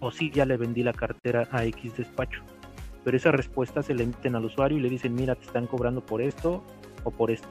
o 0.00 0.11
si 0.11 0.30
ya 0.30 0.44
le 0.44 0.59
vendí 0.59 0.83
la 0.83 0.92
cartera 0.92 1.48
a 1.50 1.64
X 1.64 1.96
despacho. 1.96 2.42
Pero 3.02 3.16
esa 3.16 3.33
respuesta 3.33 3.83
se 3.83 3.94
le 3.94 4.02
emiten 4.02 4.37
al 4.37 4.44
usuario 4.44 4.76
y 4.76 4.83
le 4.83 4.90
dicen, 4.90 5.14
mira, 5.14 5.35
te 5.35 5.46
están 5.46 5.66
cobrando 5.66 6.04
por 6.04 6.20
esto 6.20 6.62
o 7.04 7.11
por 7.11 7.30
esto. 7.30 7.48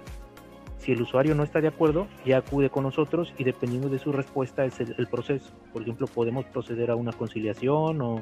Si 0.80 0.94
el 0.94 1.02
usuario 1.02 1.36
no 1.36 1.44
está 1.44 1.62
de 1.62 1.68
acuerdo, 1.68 2.08
ya 2.26 2.38
acude 2.38 2.70
con 2.70 2.84
nosotros 2.84 3.34
y 3.38 3.44
dependiendo 3.44 3.90
de 3.90 4.00
su 4.00 4.12
respuesta 4.12 4.66
es 4.66 4.80
el, 4.80 5.08
proceso. 5.08 5.52
Por 5.74 5.82
ejemplo, 5.82 6.08
podemos 6.08 6.46
proceder 6.46 6.90
a 6.90 6.96
una 6.96 7.12
conciliación 7.12 8.02
o, 8.02 8.22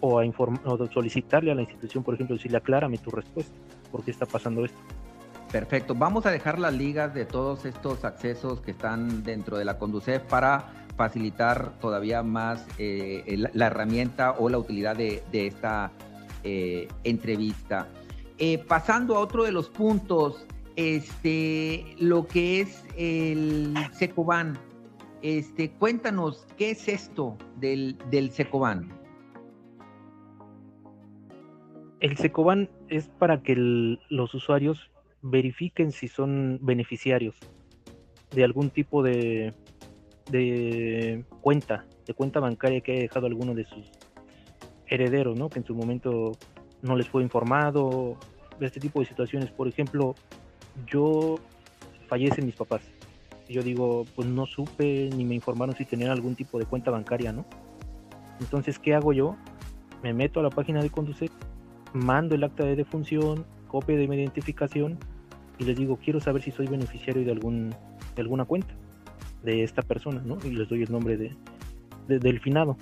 o 0.00 0.20
a 0.20 0.24
o 0.24 0.86
solicitarle 0.86 1.50
a 1.50 1.54
la 1.54 1.62
institución, 1.62 2.04
por 2.04 2.14
ejemplo, 2.14 2.36
decirle, 2.36 2.58
aclárame 2.58 2.98
tu 2.98 3.10
respuesta, 3.10 3.52
¿por 3.90 4.04
qué 4.04 4.12
está 4.12 4.26
pasando 4.26 4.64
esto? 4.64 4.78
Perfecto. 5.50 5.94
Vamos 5.94 6.24
a 6.24 6.30
dejar 6.30 6.58
las 6.58 6.72
ligas 6.72 7.12
de 7.12 7.26
todos 7.26 7.66
estos 7.66 8.04
accesos 8.04 8.62
que 8.62 8.70
están 8.70 9.22
dentro 9.22 9.58
de 9.58 9.66
la 9.66 9.76
Conducef 9.76 10.22
para 10.22 10.86
facilitar 10.96 11.78
todavía 11.78 12.22
más 12.22 12.66
eh, 12.78 13.36
la, 13.52 13.66
herramienta 13.66 14.32
o 14.32 14.48
la 14.48 14.56
utilidad 14.56 14.96
de, 14.96 15.22
esta 15.32 15.92
eh, 16.42 16.88
entrevista. 17.04 17.88
Eh, 18.38 18.58
pasando 18.58 19.16
a 19.16 19.20
otro 19.20 19.44
de 19.44 19.52
los 19.52 19.68
puntos, 19.68 20.46
este, 20.76 21.94
lo 21.98 22.26
que 22.26 22.60
es 22.60 22.84
el 22.96 23.74
Secoban. 23.92 24.58
Este, 25.22 25.70
cuéntanos, 25.70 26.46
¿qué 26.56 26.70
es 26.70 26.88
esto 26.88 27.36
del, 27.56 27.96
del 28.10 28.30
Secoban? 28.30 28.90
El 32.00 32.16
Secoban 32.16 32.68
es 32.88 33.08
para 33.18 33.42
que 33.42 33.54
los 33.56 34.34
usuarios 34.34 34.90
verifiquen 35.22 35.92
si 35.92 36.08
son 36.08 36.58
beneficiarios 36.60 37.36
de 38.32 38.42
algún 38.42 38.70
tipo 38.70 39.04
de, 39.04 39.54
de 40.30 41.24
cuenta, 41.40 41.86
de 42.06 42.14
cuenta 42.14 42.40
bancaria 42.40 42.80
que 42.80 42.92
haya 42.92 43.02
dejado 43.02 43.26
alguno 43.26 43.54
de 43.54 43.64
sus 43.64 43.90
herederos, 44.86 45.38
¿no? 45.38 45.48
Que 45.48 45.60
en 45.60 45.64
su 45.64 45.74
momento 45.74 46.32
no 46.82 46.96
les 46.96 47.08
fue 47.08 47.22
informado, 47.22 48.18
de 48.58 48.66
este 48.66 48.80
tipo 48.80 49.00
de 49.00 49.06
situaciones. 49.06 49.50
Por 49.50 49.68
ejemplo, 49.68 50.14
yo 50.86 51.38
fallecen 52.08 52.46
mis 52.46 52.56
papás. 52.56 52.82
yo 53.48 53.62
digo, 53.62 54.06
pues 54.14 54.28
no 54.28 54.46
supe 54.46 55.10
ni 55.14 55.24
me 55.24 55.34
informaron 55.34 55.76
si 55.76 55.84
tenían 55.84 56.10
algún 56.10 56.34
tipo 56.34 56.58
de 56.58 56.64
cuenta 56.64 56.90
bancaria, 56.90 57.32
¿no? 57.32 57.44
Entonces, 58.40 58.78
¿qué 58.78 58.94
hago 58.94 59.12
yo? 59.12 59.36
Me 60.02 60.14
meto 60.14 60.40
a 60.40 60.42
la 60.42 60.50
página 60.50 60.82
de 60.82 60.90
Conducet, 60.90 61.30
mando 61.92 62.34
el 62.34 62.44
acta 62.44 62.64
de 62.64 62.76
defunción, 62.76 63.44
copia 63.68 63.96
de 63.96 64.08
mi 64.08 64.16
identificación 64.16 64.98
y 65.58 65.64
les 65.64 65.76
digo, 65.76 65.98
quiero 66.02 66.20
saber 66.20 66.42
si 66.42 66.50
soy 66.50 66.66
beneficiario 66.66 67.24
de, 67.24 67.30
algún, 67.30 67.70
de 68.14 68.22
alguna 68.22 68.44
cuenta 68.44 68.74
de 69.42 69.62
esta 69.62 69.82
persona, 69.82 70.22
¿no? 70.24 70.38
Y 70.44 70.50
les 70.50 70.68
doy 70.68 70.82
el 70.82 70.90
nombre 70.90 71.16
de, 71.16 71.36
del 72.08 72.40
finado. 72.40 72.76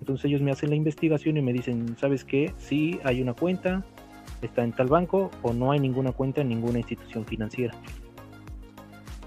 Entonces 0.00 0.26
ellos 0.26 0.40
me 0.40 0.50
hacen 0.50 0.70
la 0.70 0.76
investigación 0.76 1.36
y 1.36 1.42
me 1.42 1.52
dicen, 1.52 1.96
¿sabes 1.98 2.24
qué? 2.24 2.52
Sí, 2.58 3.00
hay 3.04 3.20
una 3.20 3.34
cuenta, 3.34 3.84
está 4.46 4.62
en 4.62 4.72
tal 4.72 4.88
banco 4.88 5.30
o 5.42 5.52
no 5.52 5.72
hay 5.72 5.80
ninguna 5.80 6.12
cuenta 6.12 6.40
en 6.40 6.48
ninguna 6.48 6.78
institución 6.78 7.24
financiera. 7.24 7.74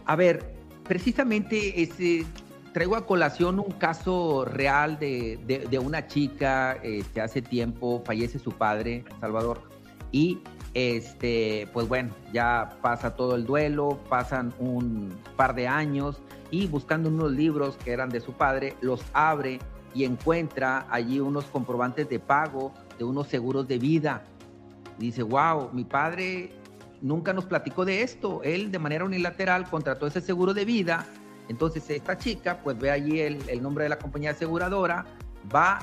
A 0.06 0.16
ver, 0.16 0.54
precisamente 0.84 1.82
ese, 1.82 2.26
traigo 2.74 2.96
a 2.96 3.06
colación 3.06 3.60
un 3.60 3.72
caso 3.72 4.46
real 4.46 5.00
de, 5.00 5.40
de, 5.70 5.80
una 5.80 6.08
chica 6.08 6.80
que 6.82 7.00
este, 7.00 7.22
hace 7.22 7.42
tiempo 7.42 8.02
fallece 8.06 8.40
su 8.40 8.52
padre, 8.52 9.04
Salvador, 9.20 9.62
y 10.12 10.40
este, 10.74 11.68
pues 11.74 11.88
bueno, 11.88 12.14
ya 12.34 12.78
pasa 12.82 13.16
todo 13.16 13.36
el 13.36 13.46
duelo, 13.46 14.00
pasan 14.10 14.54
un 14.60 15.14
par 15.36 15.54
de 15.54 15.68
años 15.68 16.22
y 16.50 16.68
buscando 16.68 17.10
unos 17.10 17.32
libros 17.32 17.78
que 17.78 17.92
eran 17.92 18.10
de 18.10 18.22
su 18.22 18.34
padre, 18.34 18.76
los 18.82 19.04
abre 19.14 19.60
y 19.94 20.06
encuentra 20.06 20.88
allí 20.90 21.20
unos 21.20 21.46
comprobantes 21.46 22.08
de 22.08 22.20
pago 22.20 22.72
de 22.98 23.04
unos 23.04 23.28
seguros 23.28 23.68
de 23.68 23.80
vida. 23.80 24.24
Dice, 25.08 25.24
wow, 25.24 25.70
mi 25.74 25.84
padre 25.84 26.52
nunca 27.02 27.34
nos 27.34 27.46
platicó 27.46 27.86
de 27.86 28.04
esto. 28.04 28.42
Él 28.44 28.72
de 28.72 28.80
manera 28.80 29.06
unilateral 29.06 29.70
contrató 29.70 30.08
ese 30.08 30.22
seguro 30.22 30.54
de 30.54 30.66
vida. 30.66 31.06
Entonces 31.50 31.90
esta 31.90 32.18
chica 32.18 32.60
pues 32.64 32.78
ve 32.78 32.92
allí 32.92 33.20
el, 33.20 33.62
nombre 33.62 33.84
de 33.84 33.90
la 33.90 34.00
compañía 34.00 34.32
aseguradora, 34.32 35.06
va 35.54 35.80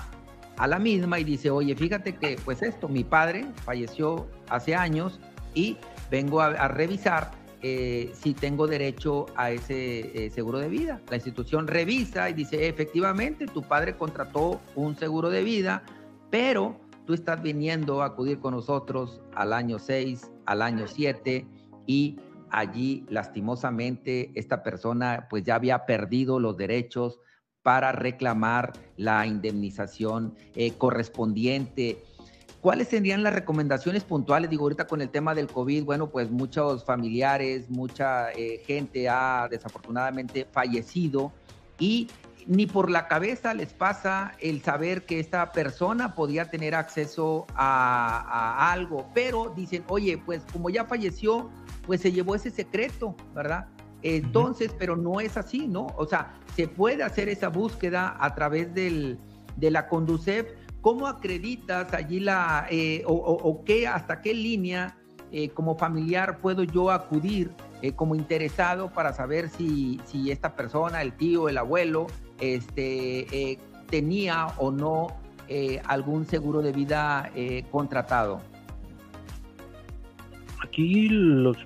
a 0.56 0.66
la 0.66 0.78
misma 0.78 1.18
y 1.18 1.24
dice, 1.24 1.50
oye, 1.50 1.74
fíjate 1.74 2.16
que 2.16 2.38
pues 2.44 2.62
esto, 2.62 2.88
mi 2.88 3.04
padre 3.04 3.46
falleció 3.64 4.26
hace 4.48 4.74
años 4.74 5.20
y 5.54 5.76
vengo 6.10 6.40
a 6.40 6.68
revisar 6.68 7.30
eh, 7.60 8.12
si 8.14 8.34
tengo 8.34 8.68
derecho 8.68 9.26
a 9.34 9.50
ese 9.50 10.26
eh, 10.26 10.30
seguro 10.30 10.60
de 10.60 10.68
vida. 10.68 11.00
La 11.10 11.16
institución 11.16 11.66
revisa 11.66 12.30
y 12.30 12.32
dice, 12.32 12.68
efectivamente, 12.68 13.46
tu 13.46 13.62
padre 13.62 13.96
contrató 13.96 14.60
un 14.76 14.94
seguro 14.94 15.28
de 15.28 15.42
vida, 15.42 15.82
pero 16.30 16.78
tú 17.08 17.14
estás 17.14 17.40
viniendo 17.40 18.02
a 18.02 18.08
acudir 18.08 18.38
con 18.38 18.52
nosotros 18.52 19.22
al 19.34 19.54
año 19.54 19.78
6, 19.78 20.30
al 20.44 20.60
año 20.60 20.86
7 20.86 21.46
y 21.86 22.18
allí 22.50 23.06
lastimosamente 23.08 24.30
esta 24.34 24.62
persona 24.62 25.26
pues 25.30 25.42
ya 25.42 25.54
había 25.54 25.86
perdido 25.86 26.38
los 26.38 26.58
derechos 26.58 27.18
para 27.62 27.92
reclamar 27.92 28.74
la 28.98 29.26
indemnización 29.26 30.34
eh, 30.54 30.72
correspondiente 30.76 32.04
¿Cuáles 32.60 32.88
serían 32.88 33.22
las 33.22 33.32
recomendaciones 33.32 34.02
puntuales? 34.02 34.50
Digo, 34.50 34.64
ahorita 34.64 34.88
con 34.88 35.00
el 35.00 35.10
tema 35.10 35.32
del 35.32 35.46
COVID, 35.46 35.84
bueno, 35.84 36.10
pues 36.10 36.28
muchos 36.28 36.84
familiares, 36.84 37.70
mucha 37.70 38.32
eh, 38.32 38.60
gente 38.66 39.08
ha 39.08 39.46
desafortunadamente 39.48 40.44
fallecido 40.44 41.32
y 41.78 42.08
ni 42.48 42.66
por 42.66 42.90
la 42.90 43.08
cabeza 43.08 43.52
les 43.52 43.74
pasa 43.74 44.32
el 44.40 44.62
saber 44.62 45.04
que 45.04 45.20
esta 45.20 45.52
persona 45.52 46.14
podía 46.14 46.50
tener 46.50 46.74
acceso 46.74 47.46
a, 47.54 48.72
algo, 48.72 49.10
pero 49.14 49.52
dicen, 49.54 49.84
oye, 49.88 50.16
pues 50.16 50.42
como 50.50 50.70
ya 50.70 50.86
falleció, 50.86 51.50
pues 51.86 52.00
se 52.00 52.10
llevó 52.10 52.34
ese 52.34 52.50
secreto, 52.50 53.14
¿verdad? 53.34 53.68
Entonces, 54.02 54.74
pero 54.78 54.96
no 54.96 55.20
es 55.20 55.36
así, 55.36 55.68
¿no? 55.68 55.88
O 55.98 56.06
sea, 56.06 56.34
se 56.56 56.66
puede 56.68 57.02
hacer 57.02 57.28
esa 57.28 57.48
búsqueda 57.48 58.16
a 58.18 58.34
través 58.34 58.72
del, 58.72 59.18
de 59.56 59.70
la 59.70 59.86
Conducef 59.86 60.46
¿Cómo 60.80 61.08
acreditas 61.08 61.92
allí 61.92 62.20
la, 62.20 62.66
eh, 62.70 63.02
o, 63.04 63.62
qué, 63.64 63.88
hasta 63.88 64.22
qué 64.22 64.32
línea 64.32 64.96
eh, 65.32 65.50
como 65.50 65.76
familiar 65.76 66.38
puedo 66.38 66.62
yo 66.62 66.90
acudir 66.90 67.50
eh, 67.82 67.92
como 67.92 68.14
interesado 68.14 68.90
para 68.90 69.12
saber 69.12 69.50
si, 69.50 70.00
si, 70.06 70.30
esta 70.30 70.54
persona, 70.54 71.02
el 71.02 71.14
tío, 71.14 71.48
el 71.48 71.58
abuelo, 71.58 72.06
este, 72.40 73.58
tenía 73.88 74.48
o 74.58 74.70
no 74.70 75.08
algún 75.84 76.26
seguro 76.26 76.60
de 76.62 76.72
vida 76.72 77.30
contratado? 77.70 78.40
Aquí 80.62 81.08
los 81.08 81.56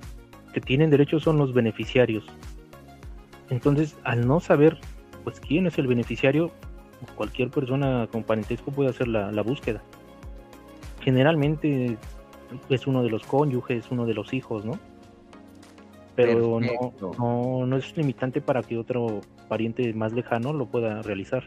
que 0.52 0.60
tienen 0.60 0.90
derecho 0.90 1.18
son 1.18 1.38
los 1.38 1.52
beneficiarios. 1.52 2.24
Entonces, 3.50 3.96
al 4.04 4.26
no 4.26 4.40
saber 4.40 4.78
pues 5.24 5.40
quién 5.40 5.66
es 5.66 5.78
el 5.78 5.86
beneficiario, 5.86 6.50
cualquier 7.16 7.50
persona 7.50 8.08
con 8.10 8.24
parentesco 8.24 8.70
puede 8.70 8.90
hacer 8.90 9.08
la, 9.08 9.42
búsqueda. 9.42 9.82
Generalmente 11.00 11.96
es 12.68 12.86
uno 12.86 13.02
de 13.02 13.10
los 13.10 13.24
cónyuges, 13.24 13.90
uno 13.90 14.06
de 14.06 14.14
los 14.14 14.32
hijos, 14.32 14.64
¿no? 14.64 14.78
Pero 16.14 16.60
no, 16.60 17.66
no, 17.66 17.76
es 17.76 17.96
limitante 17.96 18.40
para 18.40 18.62
que 18.62 18.76
otro 18.76 19.20
pariente 19.52 19.92
más 19.92 20.14
lejano 20.14 20.54
lo 20.54 20.64
pueda 20.64 21.02
realizar. 21.02 21.44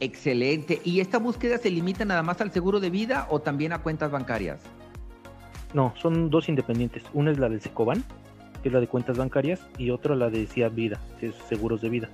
Excelente. 0.00 0.80
¿Y 0.82 1.00
esta 1.00 1.18
búsqueda 1.18 1.58
se 1.58 1.70
limita 1.70 2.06
nada 2.06 2.22
más 2.22 2.40
al 2.40 2.50
seguro 2.52 2.80
de 2.80 2.88
vida 2.88 3.26
o 3.28 3.40
también 3.40 3.74
a 3.74 3.82
cuentas 3.82 4.10
bancarias? 4.10 4.62
No, 5.74 5.92
son 6.00 6.30
dos 6.30 6.48
independientes. 6.48 7.02
Una 7.12 7.32
es 7.32 7.38
la 7.38 7.50
del 7.50 7.60
Secoban, 7.60 8.02
que 8.62 8.70
es 8.70 8.72
la 8.72 8.80
de 8.80 8.88
cuentas 8.88 9.18
bancarias, 9.18 9.60
y 9.76 9.90
otra 9.90 10.16
la 10.16 10.30
de 10.30 10.46
CIA 10.46 10.70
Vida, 10.70 10.98
que 11.20 11.26
es 11.26 11.34
seguros 11.50 11.82
de 11.82 11.90
vida. 11.90 12.08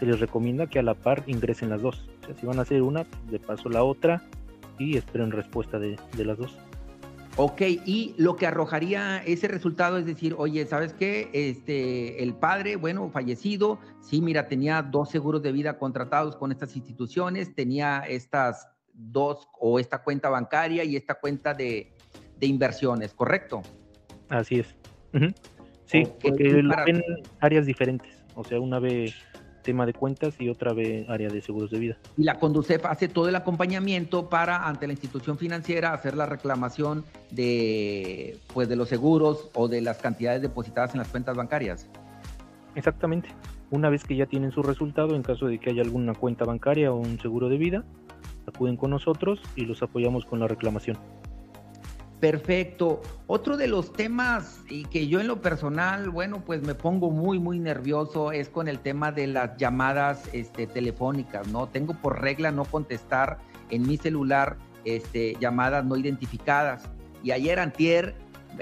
Se 0.00 0.04
les 0.04 0.18
recomienda 0.18 0.66
que 0.66 0.80
a 0.80 0.82
la 0.82 0.94
par 0.94 1.22
ingresen 1.28 1.70
las 1.70 1.80
dos 1.80 2.08
si 2.40 2.46
van 2.46 2.58
a 2.58 2.62
hacer 2.62 2.82
una, 2.82 3.06
de 3.30 3.38
paso 3.38 3.68
la 3.68 3.84
otra 3.84 4.22
y 4.78 4.96
esperen 4.96 5.30
respuesta 5.30 5.78
de, 5.78 5.96
las 6.16 6.38
dos. 6.38 6.56
Ok, 7.36 7.62
y 7.62 8.14
lo 8.18 8.36
que 8.36 8.46
arrojaría 8.46 9.22
ese 9.24 9.48
resultado 9.48 9.96
es 9.96 10.04
decir, 10.04 10.34
oye, 10.36 10.66
¿sabes 10.66 10.92
qué? 10.92 11.30
Este, 11.32 12.22
el 12.22 12.34
padre, 12.34 12.76
bueno, 12.76 13.08
fallecido, 13.10 13.78
sí, 14.02 14.20
mira, 14.20 14.48
tenía 14.48 14.82
dos 14.82 15.08
seguros 15.10 15.42
de 15.42 15.50
vida 15.50 15.78
contratados 15.78 16.36
con 16.36 16.52
estas 16.52 16.76
instituciones, 16.76 17.54
tenía 17.54 18.00
estas 18.00 18.68
dos 18.92 19.48
o 19.58 19.78
esta 19.78 20.02
cuenta 20.02 20.28
bancaria 20.28 20.84
y 20.84 20.94
esta 20.94 21.14
cuenta 21.14 21.54
de, 21.54 21.94
inversiones, 22.40 23.14
¿correcto? 23.14 23.62
Así 24.28 24.58
es. 24.58 24.76
Sí, 25.86 26.06
porque 26.20 26.52
ven 26.52 27.02
áreas 27.40 27.64
diferentes. 27.64 28.24
O 28.34 28.44
sea, 28.44 28.60
una 28.60 28.78
vez 28.78 29.14
tema 29.62 29.86
de 29.86 29.94
cuentas 29.94 30.34
y 30.38 30.48
otra 30.48 30.72
vez 30.72 31.08
área 31.08 31.28
de 31.28 31.40
seguros 31.40 31.70
de 31.70 31.78
vida. 31.78 31.96
Y 32.16 32.24
la 32.24 32.38
Conducef 32.38 32.84
hace 32.86 33.08
todo 33.08 33.28
el 33.28 33.36
acompañamiento 33.36 34.28
para 34.28 34.68
ante 34.68 34.86
la 34.86 34.92
institución 34.92 35.38
financiera 35.38 35.94
hacer 35.94 36.16
la 36.16 36.26
reclamación 36.26 37.04
de 37.30 38.38
pues 38.52 38.68
de 38.68 38.76
los 38.76 38.88
seguros 38.88 39.50
o 39.54 39.68
de 39.68 39.80
las 39.80 39.98
cantidades 39.98 40.42
depositadas 40.42 40.92
en 40.92 40.98
las 40.98 41.08
cuentas 41.08 41.36
bancarias. 41.36 41.88
Exactamente. 42.74 43.28
Una 43.70 43.88
vez 43.88 44.04
que 44.04 44.16
ya 44.16 44.26
tienen 44.26 44.52
su 44.52 44.62
resultado, 44.62 45.14
en 45.14 45.22
caso 45.22 45.46
de 45.46 45.58
que 45.58 45.70
haya 45.70 45.82
alguna 45.82 46.14
cuenta 46.14 46.44
bancaria 46.44 46.92
o 46.92 46.96
un 46.96 47.18
seguro 47.20 47.48
de 47.48 47.56
vida, 47.56 47.84
acuden 48.46 48.76
con 48.76 48.90
nosotros 48.90 49.40
y 49.56 49.64
los 49.64 49.82
apoyamos 49.82 50.26
con 50.26 50.40
la 50.40 50.48
reclamación. 50.48 50.98
Perfecto. 52.22 53.02
Otro 53.26 53.56
de 53.56 53.66
los 53.66 53.92
temas 53.92 54.60
y 54.68 54.84
que 54.84 55.08
yo 55.08 55.18
en 55.18 55.26
lo 55.26 55.42
personal, 55.42 56.08
bueno, 56.08 56.44
pues 56.44 56.62
me 56.62 56.76
pongo 56.76 57.10
muy, 57.10 57.40
muy 57.40 57.58
nervioso 57.58 58.30
es 58.30 58.48
con 58.48 58.68
el 58.68 58.78
tema 58.78 59.10
de 59.10 59.26
las 59.26 59.56
llamadas 59.56 60.22
este, 60.32 60.68
telefónicas, 60.68 61.48
¿no? 61.48 61.66
Tengo 61.66 61.94
por 61.94 62.22
regla 62.22 62.52
no 62.52 62.64
contestar 62.64 63.38
en 63.70 63.88
mi 63.88 63.96
celular 63.96 64.56
este, 64.84 65.36
llamadas 65.40 65.84
no 65.84 65.96
identificadas. 65.96 66.84
Y 67.24 67.32
ayer 67.32 67.58
antier, 67.58 68.14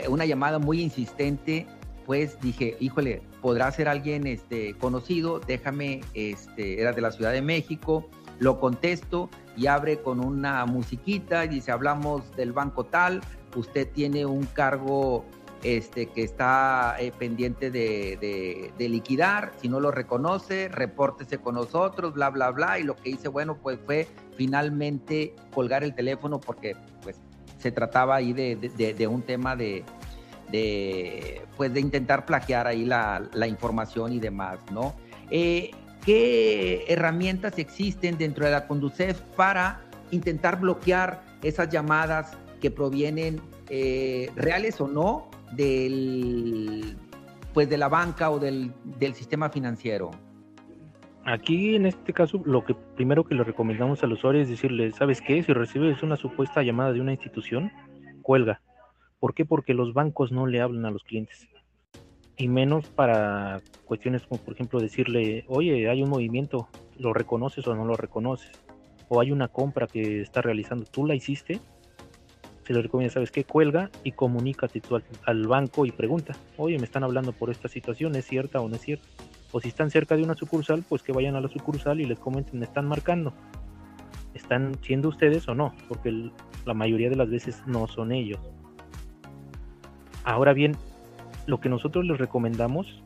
una 0.08 0.24
llamada 0.24 0.58
muy 0.58 0.80
insistente, 0.80 1.66
pues 2.06 2.40
dije, 2.40 2.78
híjole, 2.80 3.20
podrá 3.42 3.70
ser 3.72 3.88
alguien 3.88 4.26
este, 4.26 4.72
conocido, 4.78 5.38
déjame, 5.38 6.00
este, 6.14 6.80
era 6.80 6.94
de 6.94 7.02
la 7.02 7.12
Ciudad 7.12 7.32
de 7.32 7.42
México, 7.42 8.08
lo 8.38 8.58
contesto 8.58 9.28
y 9.54 9.66
abre 9.66 10.00
con 10.00 10.24
una 10.24 10.64
musiquita 10.64 11.44
y 11.44 11.48
dice, 11.48 11.72
hablamos 11.72 12.34
del 12.36 12.52
banco 12.52 12.84
tal, 12.84 13.20
usted 13.56 13.88
tiene 13.92 14.26
un 14.26 14.46
cargo 14.46 15.24
este, 15.62 16.06
que 16.06 16.22
está 16.22 16.96
eh, 16.98 17.12
pendiente 17.18 17.70
de, 17.70 18.72
liquidar, 18.78 19.52
si 19.60 19.68
no 19.68 19.78
lo 19.78 19.90
reconoce, 19.90 20.68
repórtese 20.68 21.38
con 21.38 21.56
nosotros, 21.56 22.14
bla, 22.14 22.30
bla, 22.30 22.50
bla, 22.50 22.78
y 22.78 22.82
lo 22.82 22.96
que 22.96 23.10
hice, 23.10 23.28
bueno, 23.28 23.56
pues 23.56 23.78
fue 23.84 24.08
finalmente 24.36 25.34
colgar 25.52 25.84
el 25.84 25.94
teléfono 25.94 26.40
porque 26.40 26.76
pues 27.02 27.16
se 27.58 27.70
trataba 27.70 28.16
ahí 28.16 28.32
de, 28.32 29.06
un 29.06 29.20
tema 29.22 29.54
de, 29.54 29.84
pues 31.58 31.74
de 31.74 31.80
intentar 31.80 32.24
plagiar 32.24 32.66
ahí 32.66 32.86
la, 32.86 33.46
información 33.46 34.12
y 34.14 34.18
demás, 34.18 34.60
¿no? 34.72 34.94
Eh, 35.30 35.72
¿Qué 36.04 36.86
herramientas 36.88 37.58
existen 37.58 38.16
dentro 38.16 38.46
de 38.46 38.52
la 38.52 38.66
Conducef 38.66 39.20
para 39.36 39.82
intentar 40.10 40.58
bloquear 40.58 41.22
esas 41.42 41.68
llamadas 41.68 42.38
que 42.60 42.70
provienen 42.70 43.40
eh, 43.68 44.30
reales 44.36 44.80
o 44.80 44.88
no 44.88 45.30
del 45.52 46.96
pues 47.52 47.68
de 47.68 47.78
la 47.78 47.88
banca 47.88 48.30
o 48.30 48.38
del, 48.38 48.72
del, 48.84 49.14
sistema 49.14 49.50
financiero? 49.50 50.10
Aquí 51.24 51.74
en 51.74 51.86
este 51.86 52.12
caso 52.12 52.40
lo 52.44 52.64
que 52.64 52.74
primero 52.74 53.24
que 53.24 53.34
le 53.34 53.42
recomendamos 53.42 54.02
al 54.04 54.12
usuario 54.12 54.42
es 54.42 54.48
decirle, 54.48 54.92
¿sabes 54.92 55.20
qué? 55.20 55.42
Si 55.42 55.52
recibes 55.52 56.02
una 56.02 56.16
supuesta 56.16 56.62
llamada 56.62 56.92
de 56.92 57.00
una 57.00 57.12
institución, 57.12 57.72
cuelga. 58.22 58.60
¿Por 59.18 59.34
qué? 59.34 59.44
Porque 59.44 59.74
los 59.74 59.92
bancos 59.92 60.32
no 60.32 60.46
le 60.46 60.60
hablan 60.60 60.86
a 60.86 60.90
los 60.90 61.04
clientes. 61.04 61.48
Y 62.36 62.48
menos 62.48 62.86
para 62.86 63.60
cuestiones 63.84 64.22
como 64.22 64.40
por 64.40 64.54
ejemplo 64.54 64.80
decirle, 64.80 65.44
oye, 65.48 65.90
hay 65.90 66.02
un 66.02 66.08
movimiento, 66.08 66.68
¿lo 66.98 67.12
reconoces 67.12 67.66
o 67.66 67.74
no 67.74 67.84
lo 67.84 67.96
reconoces? 67.96 68.52
O 69.08 69.20
hay 69.20 69.30
una 69.30 69.48
compra 69.48 69.86
que 69.86 70.22
está 70.22 70.40
realizando, 70.40 70.86
¿tú 70.86 71.06
la 71.06 71.14
hiciste? 71.14 71.60
Se 72.64 72.72
le 72.74 72.82
recomienda, 72.82 73.14
¿sabes 73.14 73.30
qué? 73.30 73.44
Cuelga 73.44 73.90
y 74.04 74.12
comunícate 74.12 74.82
al, 75.24 75.46
banco 75.46 75.86
y 75.86 75.92
pregunta, 75.92 76.36
oye, 76.56 76.78
me 76.78 76.84
están 76.84 77.04
hablando 77.04 77.32
por 77.32 77.50
esta 77.50 77.68
situación, 77.68 78.14
¿es 78.16 78.26
cierta 78.26 78.60
o 78.60 78.68
no 78.68 78.76
es 78.76 78.82
cierta? 78.82 79.06
O 79.52 79.60
si 79.60 79.68
están 79.68 79.90
cerca 79.90 80.16
de 80.16 80.22
una 80.22 80.34
sucursal, 80.34 80.84
pues 80.88 81.02
que 81.02 81.12
vayan 81.12 81.34
a 81.34 81.40
la 81.40 81.48
sucursal 81.48 82.00
y 82.00 82.04
les 82.04 82.18
comenten, 82.18 82.60
me 82.60 82.66
están 82.66 82.86
marcando. 82.86 83.32
¿Están 84.34 84.78
siendo 84.82 85.08
ustedes 85.08 85.48
o 85.48 85.54
no? 85.54 85.74
Porque 85.88 86.30
la 86.64 86.74
mayoría 86.74 87.10
de 87.10 87.16
las 87.16 87.28
veces 87.28 87.62
no 87.66 87.88
son 87.88 88.12
ellos. 88.12 88.38
Ahora 90.22 90.52
bien, 90.52 90.76
lo 91.46 91.60
que 91.60 91.68
nosotros 91.68 92.04
les 92.04 92.18
recomendamos 92.18 93.02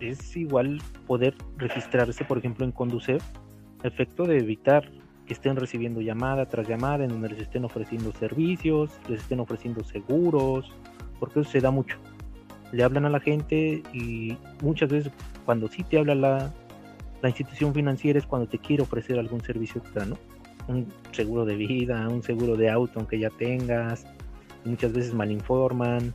es 0.00 0.36
igual 0.36 0.80
poder 1.06 1.34
registrarse, 1.56 2.24
por 2.24 2.38
ejemplo, 2.38 2.64
en 2.64 2.72
Conducef, 2.72 3.22
efecto 3.82 4.24
de 4.24 4.38
evitar 4.38 4.90
que 5.26 5.34
estén 5.34 5.56
recibiendo 5.56 6.00
llamada 6.00 6.46
tras 6.46 6.68
llamada, 6.68 7.04
en 7.04 7.10
donde 7.10 7.30
les 7.30 7.40
estén 7.40 7.64
ofreciendo 7.64 8.12
servicios, 8.12 8.90
les 9.08 9.20
estén 9.20 9.40
ofreciendo 9.40 9.84
seguros, 9.84 10.72
porque 11.18 11.40
eso 11.40 11.50
se 11.50 11.60
da 11.60 11.70
mucho. 11.70 11.98
Le 12.72 12.82
hablan 12.82 13.04
a 13.04 13.10
la 13.10 13.20
gente 13.20 13.82
y 13.92 14.36
muchas 14.62 14.90
veces 14.90 15.12
cuando 15.44 15.68
sí 15.68 15.82
te 15.82 15.98
habla 15.98 16.14
la, 16.14 16.52
la 17.22 17.28
institución 17.28 17.74
financiera 17.74 18.18
es 18.18 18.26
cuando 18.26 18.48
te 18.48 18.58
quiere 18.58 18.82
ofrecer 18.82 19.18
algún 19.18 19.42
servicio 19.42 19.80
extra, 19.80 20.04
¿no? 20.04 20.16
Un 20.68 20.86
seguro 21.12 21.44
de 21.44 21.56
vida, 21.56 22.08
un 22.08 22.22
seguro 22.22 22.56
de 22.56 22.70
auto 22.70 22.94
aunque 22.96 23.18
ya 23.18 23.30
tengas, 23.30 24.06
muchas 24.64 24.92
veces 24.92 25.14
malinforman, 25.14 26.12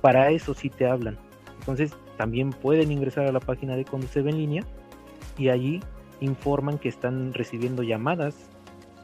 para 0.00 0.30
eso 0.30 0.54
sí 0.54 0.70
te 0.70 0.86
hablan. 0.86 1.16
Entonces 1.60 1.92
también 2.16 2.50
pueden 2.50 2.92
ingresar 2.92 3.26
a 3.26 3.32
la 3.32 3.40
página 3.40 3.76
de 3.76 3.84
Conducef 3.84 4.26
en 4.26 4.38
línea 4.38 4.64
y 5.36 5.48
allí 5.48 5.80
informan 6.20 6.78
que 6.78 6.88
están 6.88 7.32
recibiendo 7.34 7.82
llamadas 7.82 8.34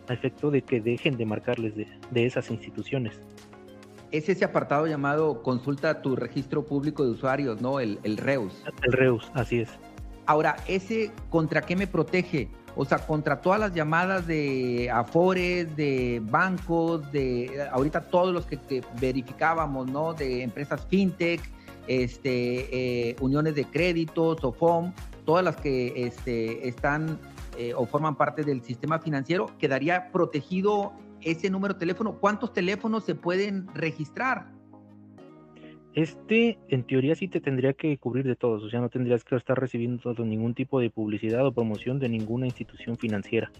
a 0.08 0.14
efecto 0.14 0.50
de 0.50 0.62
que 0.62 0.80
dejen 0.80 1.16
de 1.16 1.26
marcarles 1.26 1.74
de, 1.76 2.26
esas 2.26 2.50
instituciones. 2.50 3.20
Es 4.10 4.28
ese 4.28 4.44
apartado 4.44 4.86
llamado 4.86 5.42
consulta 5.42 6.02
tu 6.02 6.14
registro 6.14 6.64
público 6.64 7.04
de 7.04 7.10
usuarios, 7.10 7.60
¿no? 7.60 7.80
El, 7.80 7.98
el 8.04 8.16
REUS. 8.16 8.62
El 8.82 8.92
REUS, 8.92 9.30
así 9.34 9.60
es. 9.60 9.70
Ahora, 10.26 10.56
¿ese 10.68 11.10
contra 11.30 11.62
qué 11.62 11.74
me 11.74 11.86
protege? 11.86 12.48
O 12.76 12.84
sea, 12.84 12.98
contra 12.98 13.40
todas 13.40 13.60
las 13.60 13.74
llamadas 13.74 14.26
de 14.26 14.90
Afores, 14.90 15.74
de 15.76 16.20
bancos, 16.24 17.10
de 17.12 17.68
ahorita 17.72 18.02
todos 18.08 18.32
los 18.32 18.46
que, 18.46 18.82
verificábamos, 19.00 19.90
¿no? 19.90 20.12
De 20.14 20.42
empresas 20.42 20.86
fintech, 20.88 21.40
este, 21.86 23.10
eh, 23.10 23.16
uniones 23.20 23.54
de 23.54 23.64
créditos, 23.64 24.40
FOM 24.58 24.92
todas 25.24 25.44
las 25.44 25.56
que 25.56 26.06
este, 26.06 26.68
están 26.68 27.18
eh, 27.56 27.72
o 27.74 27.86
forman 27.86 28.16
parte 28.16 28.42
del 28.42 28.62
sistema 28.62 28.98
financiero, 28.98 29.46
quedaría 29.58 30.10
protegido 30.12 30.92
ese 31.20 31.50
número 31.50 31.74
de 31.74 31.80
teléfono. 31.80 32.18
¿Cuántos 32.18 32.52
teléfonos 32.52 33.04
se 33.04 33.14
pueden 33.14 33.66
registrar? 33.74 34.48
Este, 35.94 36.58
en 36.68 36.82
teoría, 36.82 37.14
sí 37.14 37.28
te 37.28 37.40
tendría 37.40 37.72
que 37.72 37.96
cubrir 37.98 38.26
de 38.26 38.34
todos, 38.34 38.64
o 38.64 38.68
sea, 38.68 38.80
no 38.80 38.88
tendrías 38.88 39.22
que 39.22 39.36
estar 39.36 39.58
recibiendo 39.58 40.12
ningún 40.24 40.52
tipo 40.52 40.80
de 40.80 40.90
publicidad 40.90 41.46
o 41.46 41.52
promoción 41.52 42.00
de 42.00 42.08
ninguna 42.08 42.46
institución 42.46 42.96
financiera. 42.96 43.52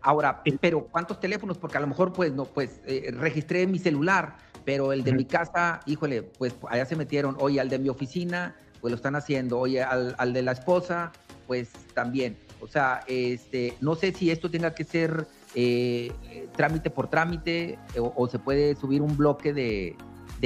Ahora, 0.00 0.42
pero 0.60 0.88
¿cuántos 0.88 1.20
teléfonos? 1.20 1.56
Porque 1.56 1.78
a 1.78 1.80
lo 1.80 1.86
mejor, 1.86 2.12
pues, 2.12 2.32
no, 2.32 2.44
pues, 2.44 2.82
eh, 2.86 3.10
registré 3.16 3.66
mi 3.68 3.78
celular, 3.78 4.36
pero 4.64 4.92
el 4.92 5.04
de 5.04 5.12
mi 5.12 5.24
casa, 5.24 5.80
híjole, 5.86 6.22
pues 6.22 6.56
allá 6.68 6.84
se 6.86 6.96
metieron, 6.96 7.36
oye, 7.38 7.60
al 7.60 7.68
de 7.68 7.78
mi 7.78 7.88
oficina, 7.88 8.56
pues 8.84 8.92
lo 8.92 8.96
están 8.96 9.16
haciendo. 9.16 9.60
Oye, 9.60 9.82
al, 9.82 10.34
de 10.34 10.42
la 10.42 10.52
esposa, 10.52 11.10
pues 11.46 11.72
también. 11.94 12.36
O 12.60 12.66
sea, 12.66 13.00
este, 13.06 13.78
no 13.80 13.94
sé 13.94 14.12
si 14.12 14.30
esto 14.30 14.50
tenga 14.50 14.74
que 14.74 14.84
ser 14.84 15.26
eh, 15.54 16.12
trámite 16.54 16.90
por 16.90 17.08
trámite 17.08 17.78
o, 17.98 18.28
se 18.28 18.38
puede 18.38 18.76
subir 18.76 19.00
un 19.00 19.16
bloque 19.16 19.54
de, 19.54 19.96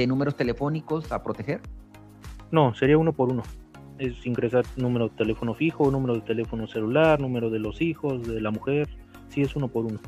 números 0.07 0.37
telefónicos 0.37 1.11
a 1.11 1.21
proteger. 1.21 1.59
No, 2.49 2.73
sería 2.75 2.97
uno 2.97 3.11
por 3.11 3.29
uno. 3.29 3.43
Es 3.97 4.25
ingresar 4.25 4.63
número 4.77 5.09
de 5.09 5.15
teléfono 5.17 5.53
fijo, 5.53 5.91
número 5.91 6.13
de 6.13 6.21
teléfono 6.21 6.65
celular, 6.65 7.19
número 7.19 7.49
de 7.49 7.59
los 7.59 7.81
hijos, 7.81 8.25
de 8.25 8.39
la 8.39 8.51
mujer. 8.51 8.87
Sí, 9.27 9.41
es 9.41 9.53
uno 9.57 9.67
por 9.67 9.83
uno. 9.83 9.99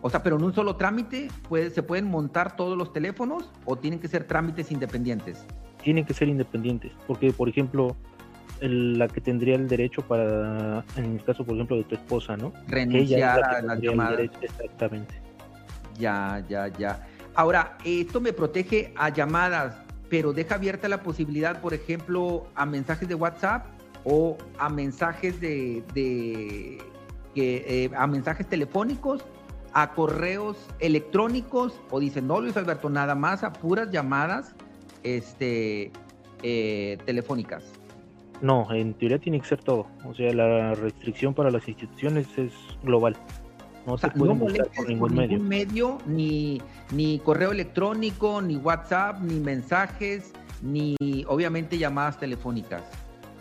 O 0.00 0.08
sea, 0.08 0.22
pero 0.22 0.36
en 0.36 0.44
un 0.44 0.54
solo 0.54 0.76
trámite 0.76 1.28
puede, 1.50 1.68
se 1.68 1.82
pueden 1.82 2.06
montar 2.06 2.56
todos 2.56 2.78
los 2.78 2.94
teléfonos 2.94 3.50
o 3.66 3.76
tienen 3.76 4.00
que 4.00 4.08
ser 4.08 4.24
trámites 4.24 4.72
independientes 4.72 5.44
tienen 5.84 6.04
que 6.04 6.14
ser 6.14 6.28
independientes, 6.28 6.92
porque 7.06 7.32
por 7.32 7.48
ejemplo, 7.48 7.94
la 8.60 9.06
que 9.06 9.20
tendría 9.20 9.54
el 9.54 9.68
derecho 9.68 10.02
para, 10.02 10.82
en 10.96 11.04
el 11.04 11.24
caso 11.24 11.44
por 11.44 11.54
ejemplo 11.54 11.76
de 11.76 11.84
tu 11.84 11.94
esposa, 11.94 12.36
¿no? 12.36 12.52
Renunciar 12.66 13.44
a 13.44 13.62
las 13.62 13.80
llamadas. 13.80 14.30
exactamente. 14.40 15.14
Ya, 15.98 16.42
ya, 16.48 16.68
ya. 16.68 17.06
Ahora, 17.34 17.76
esto 17.84 18.20
me 18.20 18.32
protege 18.32 18.92
a 18.96 19.10
llamadas, 19.10 19.76
pero 20.08 20.32
deja 20.32 20.54
abierta 20.54 20.88
la 20.88 21.02
posibilidad, 21.02 21.60
por 21.60 21.74
ejemplo, 21.74 22.46
a 22.54 22.64
mensajes 22.64 23.08
de 23.08 23.14
WhatsApp 23.14 23.66
o 24.04 24.38
a 24.58 24.68
mensajes 24.68 25.40
de, 25.40 25.84
de 25.92 26.78
que, 27.34 27.84
eh, 27.84 27.90
a 27.96 28.06
mensajes 28.06 28.46
telefónicos, 28.48 29.24
a 29.72 29.92
correos 29.92 30.56
electrónicos, 30.78 31.80
o 31.90 32.00
dicen, 32.00 32.26
no, 32.26 32.40
Luis 32.40 32.56
Alberto, 32.56 32.88
nada 32.88 33.14
más 33.14 33.42
a 33.42 33.52
puras 33.52 33.90
llamadas 33.90 34.54
este, 35.04 35.92
eh, 36.42 36.98
telefónicas. 37.04 37.64
No, 38.42 38.66
en 38.72 38.94
teoría 38.94 39.18
tiene 39.18 39.40
que 39.40 39.46
ser 39.46 39.62
todo. 39.62 39.86
O 40.04 40.14
sea, 40.14 40.32
la 40.34 40.74
restricción 40.74 41.34
para 41.34 41.50
las 41.50 41.68
instituciones 41.68 42.26
es 42.36 42.52
global. 42.82 43.16
No 43.86 43.96
se 43.98 44.10
puede 44.10 44.34
por 44.34 44.88
ningún, 44.88 45.14
medio. 45.46 45.98
ni, 46.06 46.60
ni 46.90 47.18
correo 47.18 47.52
electrónico, 47.52 48.40
ni 48.40 48.56
WhatsApp, 48.56 49.20
ni 49.20 49.38
mensajes, 49.38 50.32
ni 50.62 50.96
obviamente 51.28 51.78
llamadas 51.78 52.18
telefónicas. 52.18 52.82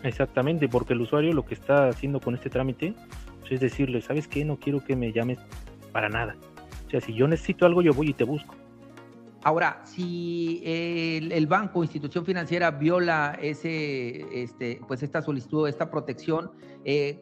Exactamente, 0.04 0.68
porque 0.68 0.94
el 0.94 1.02
usuario 1.02 1.32
lo 1.32 1.46
que 1.46 1.54
está 1.54 1.88
haciendo 1.88 2.20
con 2.20 2.36
este 2.36 2.50
trámite 2.50 2.94
pues, 3.40 3.54
es 3.54 3.60
decirle, 3.62 4.02
¿sabes 4.02 4.28
qué? 4.28 4.44
No 4.44 4.58
quiero 4.58 4.84
que 4.84 4.96
me 4.96 5.12
llames 5.12 5.40
para 5.92 6.10
nada. 6.10 6.36
O 6.88 6.90
sea, 6.90 7.02
si 7.02 7.14
yo 7.14 7.28
necesito 7.28 7.66
algo, 7.66 7.82
yo 7.82 7.94
voy 7.94 8.10
y 8.10 8.14
te 8.14 8.24
busco. 8.24 8.56
Ahora, 9.44 9.82
si 9.84 10.62
el, 10.64 11.48
banco 11.48 11.80
o 11.80 11.84
institución 11.84 12.26
financiera 12.26 12.72
viola 12.72 13.38
ese, 13.42 14.42
este, 14.42 14.80
pues 14.88 15.04
esta 15.04 15.22
solicitud, 15.22 15.68
esta 15.68 15.92
protección, 15.92 16.52
eh, 16.86 17.22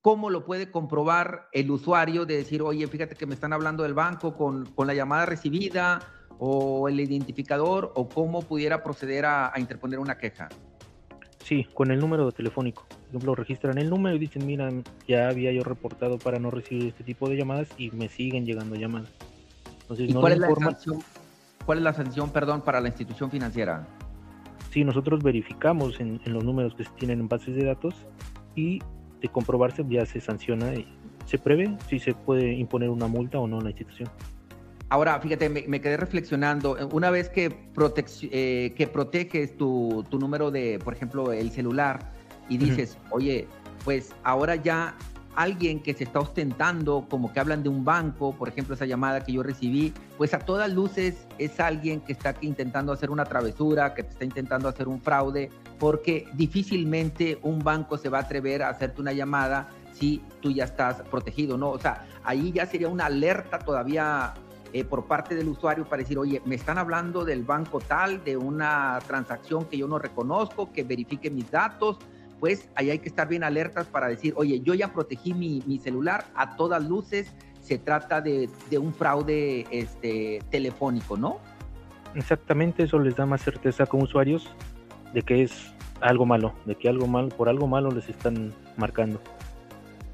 ¿cómo 0.00 0.30
lo 0.30 0.46
puede 0.46 0.70
comprobar 0.70 1.48
el 1.52 1.70
usuario 1.70 2.24
de 2.24 2.38
decir, 2.38 2.62
oye, 2.62 2.86
fíjate 2.86 3.14
que 3.14 3.26
me 3.26 3.34
están 3.34 3.52
hablando 3.52 3.82
del 3.82 3.92
banco 3.92 4.34
con, 4.34 4.72
la 4.86 4.94
llamada 4.94 5.26
recibida 5.26 6.00
o 6.38 6.88
el 6.88 6.98
identificador 6.98 7.92
o 7.94 8.08
cómo 8.08 8.40
pudiera 8.40 8.82
proceder 8.82 9.26
a, 9.26 9.52
interponer 9.58 9.98
una 9.98 10.16
queja? 10.16 10.48
Sí, 11.44 11.66
con 11.74 11.90
el 11.90 12.00
número 12.00 12.32
telefónico. 12.32 12.86
Por 12.88 13.08
ejemplo, 13.08 13.34
registran 13.34 13.76
el 13.76 13.90
número 13.90 14.16
y 14.16 14.18
dicen, 14.18 14.46
mira, 14.46 14.70
ya 15.06 15.28
había 15.28 15.52
yo 15.52 15.62
reportado 15.62 16.18
para 16.18 16.38
no 16.38 16.50
recibir 16.50 16.88
este 16.88 17.04
tipo 17.04 17.28
de 17.28 17.36
llamadas 17.36 17.68
y 17.76 17.90
me 17.90 18.08
siguen 18.08 18.46
llegando 18.46 18.76
llamadas 18.76 19.10
cuál, 20.14 20.32
es 20.32 20.38
la 20.38 20.54
sanción, 20.54 20.98
cuál 21.66 21.78
es 21.78 21.84
la 21.84 21.92
sanción, 21.92 22.30
perdón, 22.30 22.62
para 22.62 22.80
la 22.80 22.88
institución 22.88 23.30
financiera? 23.30 23.86
Sí, 24.70 24.84
nosotros 24.84 25.22
verificamos 25.22 25.98
en, 26.00 26.20
los 26.24 26.44
números 26.44 26.74
que 26.74 26.84
se 26.84 26.90
tienen 26.92 27.20
en 27.20 27.28
bases 27.28 27.56
de 27.56 27.64
datos 27.64 27.94
y 28.54 28.80
de 29.20 29.28
comprobarse 29.28 29.84
ya 29.88 30.06
se 30.06 30.20
sanciona 30.20 30.74
y 30.74 30.86
se 31.26 31.38
prevé 31.38 31.76
si 31.88 31.98
se 31.98 32.14
puede 32.14 32.54
imponer 32.54 32.88
una 32.88 33.06
multa 33.06 33.38
o 33.38 33.46
no 33.46 33.58
a 33.58 33.62
la 33.62 33.70
institución. 33.70 34.08
Ahora, 34.88 35.20
fíjate, 35.20 35.48
me, 35.48 35.80
quedé 35.80 35.96
reflexionando. 35.96 36.76
Una 36.92 37.10
vez 37.10 37.28
que, 37.28 37.70
eh, 38.32 38.74
que 38.76 38.86
proteges 38.88 39.56
tu, 39.56 40.04
número 40.12 40.50
de, 40.50 40.80
por 40.82 40.94
ejemplo, 40.94 41.32
el 41.32 41.50
celular 41.50 42.12
y 42.48 42.58
dices, 42.58 42.98
oye, 43.10 43.46
pues 43.84 44.12
ahora 44.24 44.56
ya 44.56 44.96
alguien 45.36 45.80
que 45.80 45.94
se 45.94 46.04
está 46.04 46.20
ostentando, 46.20 47.06
como 47.08 47.32
que 47.32 47.40
hablan 47.40 47.62
de 47.62 47.68
un 47.68 47.84
banco, 47.84 48.34
por 48.34 48.48
ejemplo, 48.48 48.74
esa 48.74 48.86
llamada 48.86 49.22
que 49.22 49.32
yo 49.32 49.42
recibí, 49.42 49.92
pues 50.18 50.34
a 50.34 50.40
todas 50.40 50.72
luces 50.72 51.26
es 51.38 51.60
alguien 51.60 52.00
que 52.00 52.12
está 52.12 52.34
intentando 52.40 52.92
hacer 52.92 53.10
una 53.10 53.24
travesura, 53.24 53.94
que 53.94 54.02
está 54.02 54.24
intentando 54.24 54.68
hacer 54.68 54.88
un 54.88 55.00
fraude, 55.00 55.50
porque 55.78 56.28
difícilmente 56.34 57.38
un 57.42 57.60
banco 57.60 57.96
se 57.96 58.08
va 58.08 58.18
a 58.18 58.22
atrever 58.22 58.62
a 58.62 58.68
hacerte 58.68 59.00
una 59.00 59.12
llamada 59.12 59.68
si 59.92 60.22
tú 60.40 60.50
ya 60.50 60.64
estás 60.64 61.02
protegido, 61.02 61.56
¿no? 61.56 61.70
O 61.70 61.78
sea, 61.78 62.06
ahí 62.24 62.52
ya 62.52 62.66
sería 62.66 62.88
una 62.88 63.06
alerta 63.06 63.58
todavía 63.58 64.34
eh, 64.72 64.84
por 64.84 65.06
parte 65.06 65.34
del 65.34 65.48
usuario 65.48 65.84
para 65.84 66.02
decir, 66.02 66.18
oye, 66.18 66.40
me 66.44 66.54
están 66.54 66.78
hablando 66.78 67.24
del 67.24 67.42
banco 67.42 67.80
tal, 67.80 68.22
de 68.22 68.36
una 68.36 68.98
transacción 69.06 69.64
que 69.64 69.76
yo 69.76 69.88
no 69.88 69.98
reconozco, 69.98 70.72
que 70.72 70.84
verifique 70.84 71.28
mis 71.30 71.50
datos, 71.50 71.98
pues 72.40 72.68
ahí 72.74 72.90
hay 72.90 72.98
que 72.98 73.08
estar 73.08 73.28
bien 73.28 73.44
alertas 73.44 73.86
para 73.86 74.08
decir, 74.08 74.32
oye, 74.36 74.60
yo 74.60 74.74
ya 74.74 74.92
protegí 74.92 75.34
mi, 75.34 75.78
celular 75.78 76.24
a 76.34 76.56
todas 76.56 76.82
luces, 76.82 77.32
se 77.60 77.78
trata 77.78 78.20
de, 78.20 78.48
un 78.78 78.94
fraude 78.94 79.66
este, 79.70 80.40
telefónico, 80.50 81.16
¿no? 81.16 81.38
Exactamente, 82.14 82.84
eso 82.84 82.98
les 82.98 83.14
da 83.14 83.26
más 83.26 83.42
certeza 83.42 83.86
como 83.86 84.04
usuarios 84.04 84.50
de 85.12 85.22
que 85.22 85.42
es 85.42 85.72
algo 86.00 86.26
malo, 86.26 86.54
de 86.64 86.74
que 86.74 86.88
algo 86.88 87.06
malo, 87.06 87.28
por 87.28 87.48
algo 87.48 87.68
malo 87.68 87.90
les 87.90 88.08
están 88.08 88.52
marcando. 88.76 89.20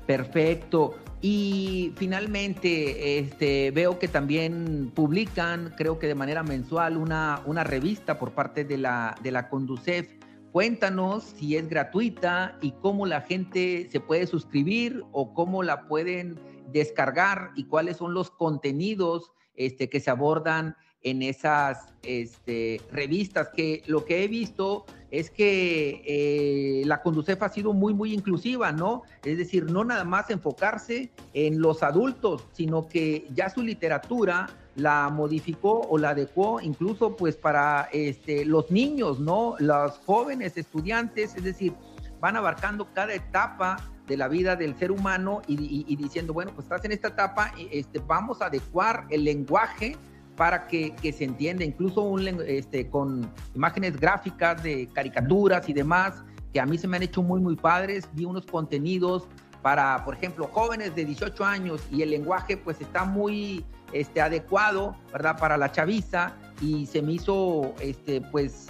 Perfecto. 0.06 0.96
Y 1.22 1.92
finalmente, 1.96 3.18
este, 3.18 3.70
veo 3.70 3.98
que 3.98 4.08
también 4.08 4.92
publican, 4.94 5.72
creo 5.76 5.98
que 5.98 6.06
de 6.06 6.14
manera 6.14 6.42
mensual, 6.42 6.96
una, 6.96 7.40
una 7.46 7.64
revista 7.64 8.18
por 8.18 8.32
parte 8.32 8.64
de 8.64 8.78
la, 8.78 9.14
de 9.22 9.30
la 9.30 9.48
Conducef 9.48 10.08
Cuéntanos 10.56 11.34
si 11.36 11.54
es 11.54 11.68
gratuita 11.68 12.56
y 12.62 12.72
cómo 12.80 13.04
la 13.04 13.20
gente 13.20 13.90
se 13.92 14.00
puede 14.00 14.26
suscribir 14.26 15.04
o 15.12 15.34
cómo 15.34 15.62
la 15.62 15.86
pueden 15.86 16.40
descargar 16.72 17.50
y 17.56 17.64
cuáles 17.64 17.98
son 17.98 18.14
los 18.14 18.30
contenidos 18.30 19.32
este, 19.54 19.90
que 19.90 20.00
se 20.00 20.08
abordan 20.08 20.74
en 21.02 21.20
esas 21.20 21.92
este, 22.02 22.80
revistas, 22.90 23.50
que 23.54 23.82
lo 23.86 24.06
que 24.06 24.24
he 24.24 24.28
visto 24.28 24.86
es 25.10 25.28
que 25.28 26.02
eh, 26.06 26.86
la 26.86 27.02
Conducef 27.02 27.42
ha 27.42 27.50
sido 27.50 27.74
muy, 27.74 27.92
muy 27.92 28.14
inclusiva, 28.14 28.72
¿no? 28.72 29.02
Es 29.24 29.36
decir, 29.36 29.70
no 29.70 29.84
nada 29.84 30.04
más 30.04 30.30
enfocarse 30.30 31.12
en 31.34 31.60
los 31.60 31.82
adultos, 31.82 32.46
sino 32.52 32.88
que 32.88 33.28
ya 33.34 33.50
su 33.50 33.60
literatura 33.60 34.48
la 34.76 35.08
modificó 35.08 35.80
o 35.88 35.98
la 35.98 36.10
adecuó 36.10 36.60
incluso 36.60 37.16
pues 37.16 37.36
para 37.36 37.88
este, 37.92 38.44
los 38.44 38.70
niños, 38.70 39.18
¿no? 39.18 39.56
Los 39.58 39.98
jóvenes 40.04 40.56
estudiantes, 40.56 41.34
es 41.34 41.42
decir, 41.42 41.74
van 42.20 42.36
abarcando 42.36 42.86
cada 42.92 43.14
etapa 43.14 43.76
de 44.06 44.16
la 44.16 44.28
vida 44.28 44.54
del 44.54 44.76
ser 44.78 44.92
humano 44.92 45.42
y, 45.48 45.96
diciendo, 45.96 46.32
bueno, 46.32 46.52
pues 46.54 46.66
estás 46.66 46.84
en 46.84 46.92
esta 46.92 47.08
etapa, 47.08 47.52
este, 47.72 47.98
vamos 48.06 48.40
a 48.40 48.46
adecuar 48.46 49.06
el 49.10 49.24
lenguaje 49.24 49.96
para 50.36 50.68
que, 50.68 50.94
se 51.16 51.24
entienda, 51.24 51.64
incluso 51.64 52.02
un, 52.02 52.26
este, 52.46 52.88
con 52.88 53.28
imágenes 53.54 53.98
gráficas 53.98 54.62
de 54.62 54.88
caricaturas 54.92 55.68
y 55.68 55.72
demás, 55.72 56.22
que 56.52 56.60
a 56.60 56.66
mí 56.66 56.78
se 56.78 56.86
me 56.86 56.98
han 56.98 57.02
hecho 57.02 57.22
muy, 57.22 57.40
muy 57.40 57.56
padres. 57.56 58.08
Vi 58.12 58.24
unos 58.24 58.46
contenidos 58.46 59.26
para, 59.62 60.04
por 60.04 60.14
ejemplo, 60.14 60.48
jóvenes 60.52 60.94
de 60.94 61.04
18 61.04 61.44
años 61.44 61.82
y 61.90 62.02
el 62.02 62.10
lenguaje 62.10 62.56
pues 62.56 62.80
está 62.80 63.04
muy 63.04 63.64
este, 63.92 64.20
adecuado, 64.20 64.96
¿verdad? 65.12 65.38
Para 65.38 65.56
la 65.56 65.72
chaviza 65.72 66.34
y 66.60 66.86
se 66.86 67.02
me 67.02 67.12
hizo, 67.12 67.74
este, 67.80 68.20
pues, 68.20 68.68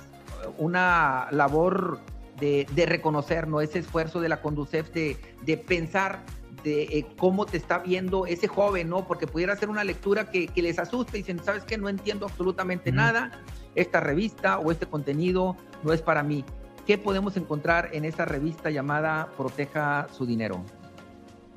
una 0.59 1.29
labor 1.31 2.01
de, 2.39 2.67
reconocer, 2.87 3.49
¿no? 3.49 3.61
Ese 3.61 3.79
esfuerzo 3.79 4.21
de 4.21 4.29
la 4.29 4.41
Conducef 4.41 4.93
de, 4.93 5.17
de 5.45 5.57
pensar 5.57 6.21
de 6.67 6.83
eh, 6.83 7.07
cómo 7.17 7.47
te 7.47 7.57
está 7.57 7.79
viendo 7.79 8.27
ese 8.27 8.49
joven, 8.49 8.89
¿no? 8.89 9.07
Porque 9.07 9.27
pudiera 9.27 9.55
ser 9.55 9.69
una 9.69 9.85
lectura 9.85 10.31
que, 10.31 10.51
les 10.57 10.79
asuste 10.79 11.19
y 11.19 11.21
dicen, 11.23 11.43
¿sabes 11.43 11.65
qué? 11.65 11.79
No 11.79 11.89
entiendo 11.89 12.27
absolutamente 12.27 12.91
nada, 12.91 13.31
esta 13.77 14.01
revista 14.01 14.59
o 14.59 14.73
este 14.73 14.87
contenido 14.87 15.57
no 15.85 15.93
es 15.93 16.03
para 16.03 16.25
mí. 16.25 16.45
¿Qué 16.85 16.99
podemos 16.99 17.37
encontrar 17.37 17.91
en 17.93 18.05
esa 18.05 18.25
revista 18.25 18.71
llamada 18.71 19.29
Proteja 19.37 20.09
su 20.13 20.27
Dinero? 20.27 20.65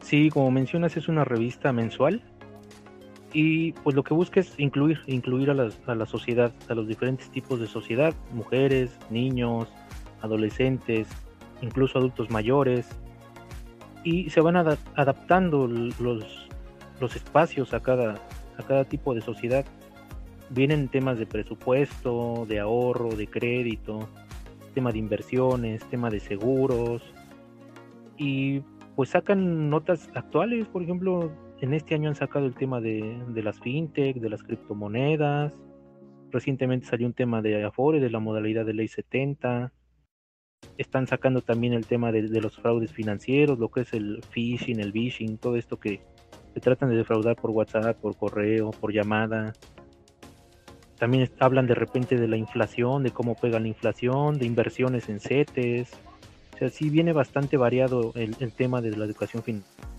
Sí, 0.02 0.30
como 0.30 0.52
mencionas, 0.52 0.96
es 0.96 1.08
una 1.08 1.24
revista 1.24 1.74
mensual 1.74 2.24
y 3.34 3.74
pues 3.74 3.96
lo 3.96 4.04
que 4.04 4.14
busca 4.14 4.40
es 4.40 4.54
incluir, 4.58 5.00
incluir 5.06 5.52
a 5.52 5.54
la, 5.54 5.70
a 5.86 5.96
la 5.96 6.06
sociedad, 6.06 6.52
a 6.68 6.74
los 6.74 6.88
diferentes 6.88 7.30
tipos 7.30 7.60
de 7.60 7.68
sociedad, 7.68 8.14
mujeres, 8.34 8.98
niños, 9.10 9.68
adolescentes, 10.22 11.08
incluso 11.62 12.00
adultos 12.00 12.30
mayores, 12.30 12.88
y 14.04 14.30
se 14.30 14.42
van 14.42 14.56
adaptando 14.58 15.68
los, 15.68 16.48
los 17.00 17.16
espacios 17.16 17.74
a 17.74 17.82
cada, 17.82 18.16
a 18.58 18.64
cada 18.64 18.86
tipo 18.86 19.14
de 19.14 19.22
sociedad. 19.22 19.66
Vienen 20.50 20.88
temas 20.88 21.20
de 21.20 21.26
presupuesto, 21.28 22.46
de 22.48 22.60
ahorro, 22.60 23.10
de 23.10 23.28
crédito, 23.28 24.08
tema 24.74 24.92
de 24.92 25.00
inversiones, 25.00 25.84
tema 25.90 26.10
de 26.10 26.20
seguros, 26.20 27.04
y 28.18 28.62
pues 28.96 29.10
sacan 29.10 29.70
notas 29.70 30.10
actuales, 30.16 30.68
por 30.68 30.82
ejemplo, 30.82 31.32
en 31.62 31.74
este 31.74 31.96
año 31.96 32.10
han 32.10 32.16
sacado 32.16 32.46
el 32.46 32.56
tema 32.56 32.80
de, 32.80 33.22
las 33.36 33.60
fintech, 33.60 34.18
de 34.18 34.30
las 34.30 34.44
criptomonedas. 34.44 35.54
Recientemente 36.32 36.88
salió 36.88 37.08
un 37.08 37.14
tema 37.14 37.42
de 37.42 37.64
Afore, 37.64 38.00
de 38.00 38.10
la 38.10 38.20
modalidad 38.20 38.66
de 38.66 38.74
ley 38.74 38.88
70. 38.88 39.74
Están 40.78 41.08
sacando 41.08 41.42
también 41.42 41.74
el 41.74 41.86
tema 41.86 42.12
de, 42.12 42.22
los 42.42 42.56
fraudes 42.58 42.94
financieros, 42.94 43.60
lo 43.60 43.70
que 43.70 43.82
es 43.82 43.94
el 43.94 44.22
phishing, 44.30 44.80
el 44.80 44.92
phishing, 44.92 45.38
todo 45.38 45.58
esto 45.58 45.80
que 45.80 46.02
se 46.54 46.60
tratan 46.60 46.90
de 46.90 46.98
defraudar 46.98 47.36
por 47.36 47.52
WhatsApp, 47.52 47.98
por 47.98 48.16
correo, 48.16 48.72
por 48.72 48.94
llamada. 48.94 49.54
También 50.98 51.30
hablan 51.40 51.68
de 51.68 51.76
repente 51.76 52.18
de 52.18 52.28
la 52.28 52.38
inflación, 52.38 53.04
de 53.04 53.12
cómo 53.12 53.36
pega 53.36 53.60
la 53.60 53.68
inflación, 53.68 54.38
de 54.38 54.46
inversiones 54.46 55.10
en 55.10 55.20
CETES. 55.20 55.94
O 56.54 56.58
sea, 56.58 56.70
sí 56.70 56.90
viene 56.90 57.14
bastante 57.14 57.58
variado 57.58 58.12
el, 58.16 58.36
el 58.40 58.52
tema 58.52 58.82
de 58.82 58.96
la 58.96 59.06
educación 59.06 59.44
financiera 59.44 59.99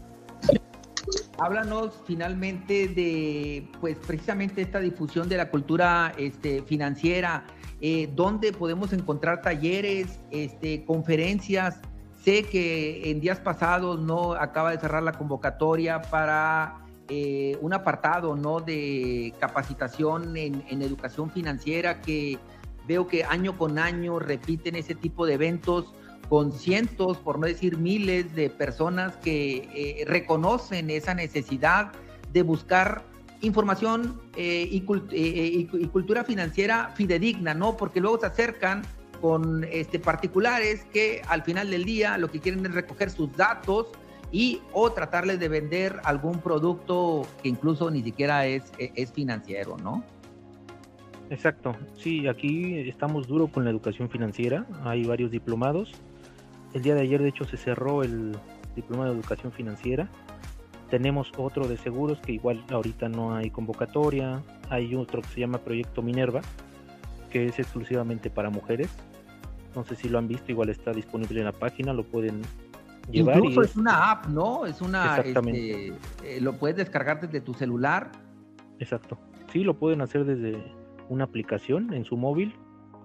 háblanos 1.40 1.94
finalmente 2.06 2.88
de, 2.88 3.66
pues 3.80 3.96
precisamente 4.06 4.60
esta 4.60 4.78
difusión 4.78 5.28
de 5.28 5.38
la 5.38 5.50
cultura 5.50 6.12
este, 6.18 6.62
financiera, 6.62 7.44
eh, 7.80 8.10
dónde 8.14 8.52
podemos 8.52 8.92
encontrar 8.92 9.40
talleres, 9.40 10.20
este, 10.30 10.84
conferencias. 10.84 11.80
Sé 12.22 12.42
que 12.42 13.10
en 13.10 13.20
días 13.20 13.40
pasados 13.40 13.98
no 13.98 14.34
acaba 14.34 14.72
de 14.72 14.78
cerrar 14.78 15.02
la 15.02 15.12
convocatoria 15.12 16.02
para 16.02 16.84
eh, 17.08 17.56
un 17.62 17.72
apartado 17.72 18.36
¿no? 18.36 18.60
de 18.60 19.32
capacitación 19.40 20.36
en, 20.36 20.62
en 20.68 20.82
educación 20.82 21.30
financiera 21.30 22.02
que 22.02 22.38
veo 22.86 23.06
que 23.06 23.24
año 23.24 23.56
con 23.56 23.78
año 23.78 24.18
repiten 24.18 24.74
ese 24.74 24.94
tipo 24.94 25.24
de 25.24 25.34
eventos 25.34 25.94
con 26.28 26.52
cientos, 26.52 27.18
por 27.18 27.38
no 27.38 27.46
decir 27.46 27.76
miles 27.78 28.34
de 28.34 28.50
personas 28.50 29.16
que 29.16 29.68
eh, 29.74 30.04
reconocen 30.06 30.90
esa 30.90 31.14
necesidad 31.14 31.92
de 32.32 32.42
buscar 32.42 33.02
información 33.42 34.20
eh, 34.36 34.68
eh, 34.70 35.68
y, 35.72 35.86
cultura 35.88 36.24
financiera 36.24 36.92
fidedigna, 36.94 37.54
¿no? 37.54 37.76
Porque 37.76 38.00
luego 38.00 38.20
se 38.20 38.26
acercan 38.26 38.82
con 39.20 39.64
este, 39.64 39.98
particulares 39.98 40.84
que 40.92 41.22
al 41.28 41.42
final 41.42 41.70
del 41.70 41.84
día 41.84 42.16
lo 42.16 42.30
que 42.30 42.40
quieren 42.40 42.64
es 42.64 42.74
recoger 42.74 43.10
sus 43.10 43.34
datos 43.36 43.88
y 44.30 44.60
o 44.72 44.92
tratarles 44.92 45.40
de 45.40 45.48
vender 45.48 46.00
algún 46.04 46.38
producto 46.40 47.26
que 47.42 47.48
incluso 47.48 47.90
ni 47.90 48.02
siquiera 48.02 48.46
es, 48.46 48.72
es 48.78 49.12
financiero, 49.12 49.76
¿no? 49.78 50.04
Exacto, 51.30 51.76
sí, 51.96 52.26
aquí 52.26 52.76
estamos 52.88 53.28
duro 53.28 53.46
con 53.46 53.64
la 53.64 53.70
educación 53.70 54.10
financiera, 54.10 54.66
hay 54.82 55.04
varios 55.04 55.30
diplomados, 55.30 55.92
el 56.72 56.82
día 56.82 56.94
de 56.94 57.02
ayer, 57.02 57.22
de 57.22 57.28
hecho, 57.28 57.44
se 57.44 57.56
cerró 57.56 58.02
el 58.02 58.36
diploma 58.76 59.06
de 59.06 59.12
educación 59.12 59.52
financiera. 59.52 60.08
Tenemos 60.88 61.32
otro 61.36 61.68
de 61.68 61.76
seguros 61.76 62.20
que 62.20 62.32
igual 62.32 62.64
ahorita 62.70 63.08
no 63.08 63.34
hay 63.34 63.50
convocatoria. 63.50 64.42
Hay 64.68 64.94
otro 64.94 65.22
que 65.22 65.28
se 65.28 65.40
llama 65.40 65.58
Proyecto 65.58 66.02
Minerva, 66.02 66.40
que 67.30 67.46
es 67.46 67.58
exclusivamente 67.58 68.30
para 68.30 68.50
mujeres. 68.50 68.88
No 69.74 69.84
sé 69.84 69.94
si 69.94 70.08
lo 70.08 70.18
han 70.18 70.26
visto, 70.26 70.50
igual 70.50 70.68
está 70.68 70.92
disponible 70.92 71.38
en 71.38 71.46
la 71.46 71.52
página, 71.52 71.92
lo 71.92 72.02
pueden 72.02 72.42
llevar. 73.10 73.36
Incluso 73.36 73.62
es, 73.62 73.76
una 73.76 74.10
app, 74.10 74.26
¿no? 74.26 74.66
Es 74.66 74.80
una. 74.80 75.16
Exactamente. 75.16 75.88
Este, 75.88 76.36
eh, 76.36 76.40
lo 76.40 76.54
puedes 76.54 76.76
descargar 76.76 77.20
desde 77.20 77.40
tu 77.40 77.54
celular. 77.54 78.10
Exacto. 78.80 79.18
Sí, 79.52 79.62
lo 79.62 79.74
pueden 79.74 80.00
hacer 80.00 80.24
desde 80.24 80.60
una 81.08 81.24
aplicación 81.24 81.92
en 81.92 82.04
su 82.04 82.16
móvil. 82.16 82.54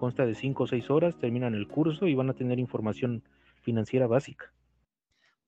Consta 0.00 0.26
de 0.26 0.34
5 0.34 0.64
o 0.64 0.66
6 0.66 0.90
horas, 0.90 1.16
terminan 1.18 1.54
el 1.54 1.68
curso 1.68 2.06
y 2.06 2.14
van 2.14 2.28
a 2.30 2.34
tener 2.34 2.58
información 2.58 3.22
financiera 3.66 4.06
básica. 4.06 4.52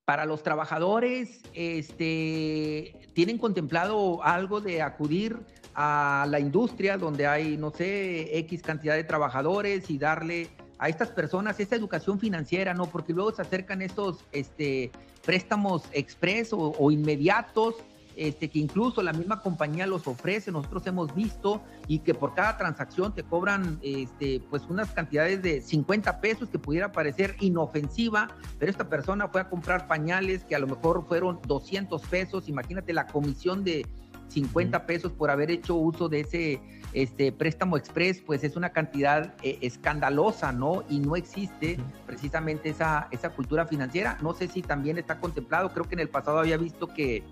para 0.05 0.25
los 0.25 0.41
trabajadores, 0.41 1.41
este, 1.53 2.95
¿tienen 3.13 3.37
contemplado 3.37 4.23
algo 4.23 4.59
de 4.59 4.81
acudir 4.81 5.37
a 5.75 6.25
la 6.27 6.39
industria 6.39 6.97
donde 6.97 7.27
hay, 7.27 7.57
no 7.57 7.69
sé, 7.69 8.35
X 8.39 8.63
cantidad 8.63 8.95
de 8.95 9.03
trabajadores 9.03 9.87
y 9.91 9.99
darle 9.99 10.49
a 10.79 10.89
estas 10.89 11.09
personas 11.11 11.59
esta 11.59 11.75
educación 11.75 12.19
financiera, 12.19 12.73
¿no? 12.73 12.87
Porque 12.87 13.13
luego 13.13 13.31
se 13.31 13.43
acercan 13.43 13.83
estos 13.83 14.25
este, 14.31 14.91
préstamos 15.23 15.83
express 15.91 16.49
o, 16.53 16.89
inmediatos, 16.89 17.75
este, 18.19 18.49
que 18.49 18.59
incluso 18.59 19.01
la 19.01 19.13
misma 19.13 19.41
compañía 19.41 19.87
los 19.87 20.05
ofrece, 20.05 20.51
nosotros 20.51 20.85
hemos 20.87 21.15
visto, 21.15 21.61
y 21.87 21.99
que 21.99 22.13
por 22.13 22.33
cada 22.33 22.57
transacción 22.57 23.15
te 23.15 23.23
cobran 23.23 23.79
este, 23.81 24.41
pues 24.49 24.63
unas 24.67 24.91
cantidades 24.91 25.41
de 25.41 25.61
50 25.61 26.19
pesos 26.19 26.49
que 26.49 26.59
pudiera 26.59 26.91
parecer 26.91 27.37
inofensiva, 27.39 28.27
pero 28.59 28.69
esta 28.69 28.89
persona 28.89 29.29
fue 29.29 29.39
a 29.39 29.49
comprar 29.49 29.87
pañales 29.87 30.43
que 30.43 30.53
a 30.53 30.59
lo 30.59 30.67
mejor 30.67 31.07
fueron 31.07 31.39
200 31.47 32.01
pesos, 32.07 32.49
imagínate 32.49 32.91
la 32.91 33.07
comisión 33.07 33.63
de 33.63 33.85
50 34.27 34.85
pesos 34.85 35.13
por 35.13 35.31
haber 35.31 35.49
hecho 35.49 35.75
uso 35.75 36.09
de 36.09 36.19
ese 36.19 36.61
este, 36.91 37.31
préstamo 37.31 37.77
express, 37.77 38.19
pues 38.19 38.43
es 38.43 38.57
una 38.57 38.71
cantidad 38.71 39.33
eh, 39.43 39.59
escandalosa, 39.61 40.51
¿no? 40.51 40.83
Y 40.89 40.99
no 40.99 41.15
existe 41.15 41.79
precisamente 42.05 42.69
esa, 42.69 43.07
esa 43.11 43.29
cultura 43.29 43.65
financiera. 43.65 44.17
No 44.21 44.33
sé 44.33 44.49
si 44.49 44.61
también 44.61 44.97
está 44.97 45.19
contemplado, 45.19 45.69
creo 45.69 45.85
que 45.85 45.95
en 45.95 46.01
el 46.01 46.09
pasado 46.09 46.39
había 46.39 46.57
visto 46.57 46.87
que, 46.87 47.23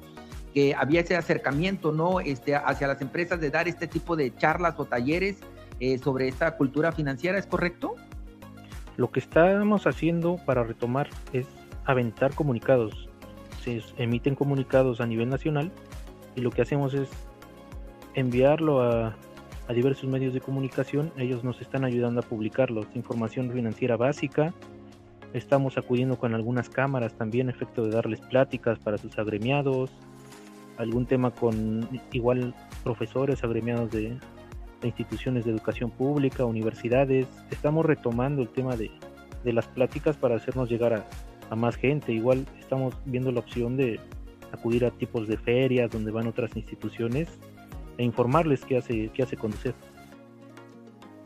que 0.57 0.73
había 0.73 1.01
ese 1.01 1.15
acercamiento, 1.15 1.91
¿no? 1.91 2.19
Este, 2.19 2.55
hacia 2.55 2.87
las 2.87 2.99
empresas 3.03 3.39
de 3.39 3.51
dar 3.51 3.67
este 3.67 3.85
tipo 3.85 4.15
de 4.15 4.35
charlas 4.35 4.73
o 4.79 4.85
talleres 4.85 5.37
eh, 5.79 5.99
sobre 5.99 6.27
esta 6.27 6.57
cultura 6.57 6.91
financiera, 6.91 7.37
¿es 7.37 7.45
correcto? 7.45 7.93
Lo 8.95 9.11
que 9.11 9.19
estamos 9.19 9.85
haciendo 9.85 10.37
para 10.47 10.63
retomar 10.63 11.09
es 11.31 11.45
aventar 11.85 12.33
comunicados. 12.33 13.07
Se 13.63 13.83
emiten 13.97 14.33
comunicados 14.33 14.99
a 14.99 15.05
nivel 15.05 15.29
nacional 15.29 15.71
y 16.35 16.41
lo 16.41 16.49
que 16.49 16.63
hacemos 16.63 16.95
es 16.95 17.07
enviarlo 18.15 18.81
a, 18.81 19.15
diversos 19.75 20.09
medios 20.09 20.33
de 20.33 20.41
comunicación. 20.41 21.13
Ellos 21.17 21.43
nos 21.43 21.61
están 21.61 21.85
ayudando 21.85 22.21
a 22.21 22.23
publicarlo. 22.23 22.83
Información 22.95 23.51
financiera 23.51 23.95
básica. 23.95 24.55
Estamos 25.33 25.77
acudiendo 25.77 26.17
con 26.17 26.33
algunas 26.33 26.67
cámaras 26.67 27.13
también, 27.13 27.47
efecto 27.47 27.83
de 27.83 27.91
darles 27.91 28.21
pláticas 28.21 28.79
para 28.79 28.97
sus 28.97 29.19
agremiados. 29.19 29.91
Algún 30.78 31.05
tema 31.05 31.32
con 31.32 31.88
igual 32.11 32.53
profesores 32.84 33.43
agremiados 33.43 33.91
de, 33.91 34.17
instituciones 34.84 35.43
de 35.45 35.51
educación 35.51 35.89
pública, 35.89 36.45
universidades. 36.45 37.28
Estamos 37.49 37.86
retomando 37.86 38.41
el 38.41 38.49
tema 38.49 38.75
de, 38.75 38.91
las 39.43 39.67
pláticas 39.67 40.17
para 40.17 40.36
hacernos 40.36 40.69
llegar 40.69 40.93
a, 40.93 41.05
a 41.49 41.55
más 41.55 41.75
gente. 41.75 42.11
Igual 42.11 42.45
estamos 42.59 42.95
viendo 43.05 43.32
la 43.32 43.39
opción 43.39 43.78
de, 43.78 43.99
acudir 44.51 44.86
a 44.86 44.91
tipos 44.91 45.28
de 45.28 45.38
ferias 45.38 45.91
donde 45.91 46.11
van 46.11 46.28
otras 46.28 46.55
instituciones 46.55 47.28
e 47.97 48.03
informarles 48.03 48.63
qué 48.65 48.78
hace, 48.78 49.09
qué 49.13 49.23
hace 49.23 49.38
Conducef. 49.38 49.75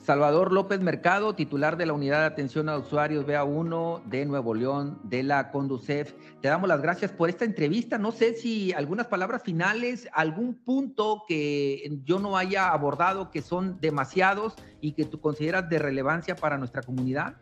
Salvador 0.02 0.52
López 0.52 0.80
Mercado, 0.82 1.36
titular 1.36 1.78
de 1.78 1.86
la 1.86 1.94
Unidad 1.94 2.22
de 2.22 2.26
Atención 2.26 2.70
a 2.70 2.78
Usuarios 2.78 3.26
BA1 3.26 4.04
de 4.06 4.26
Nuevo 4.26 4.56
León, 4.56 5.00
de 5.04 5.22
la 5.22 5.52
Conducef. 5.52 6.14
Te 6.42 6.48
damos 6.48 6.68
las 6.68 6.82
gracias 6.82 7.12
por 7.12 7.30
esta 7.30 7.46
entrevista. 7.46 8.00
No 8.00 8.12
sé 8.12 8.34
si 8.34 8.74
algunas 8.74 9.08
palabras 9.08 9.44
finales, 9.44 10.10
algún 10.14 10.56
punto 10.56 11.24
que 11.28 12.00
yo 12.04 12.18
no 12.18 12.36
haya 12.36 12.70
abordado 12.70 13.30
que 13.30 13.44
son 13.44 13.80
demasiados 13.80 14.56
y 14.82 14.94
que 14.94 15.06
tú 15.06 15.20
consideras 15.22 15.70
de 15.70 15.78
relevancia 15.78 16.36
para 16.36 16.58
nuestra 16.58 16.82
comunidad. 16.82 17.36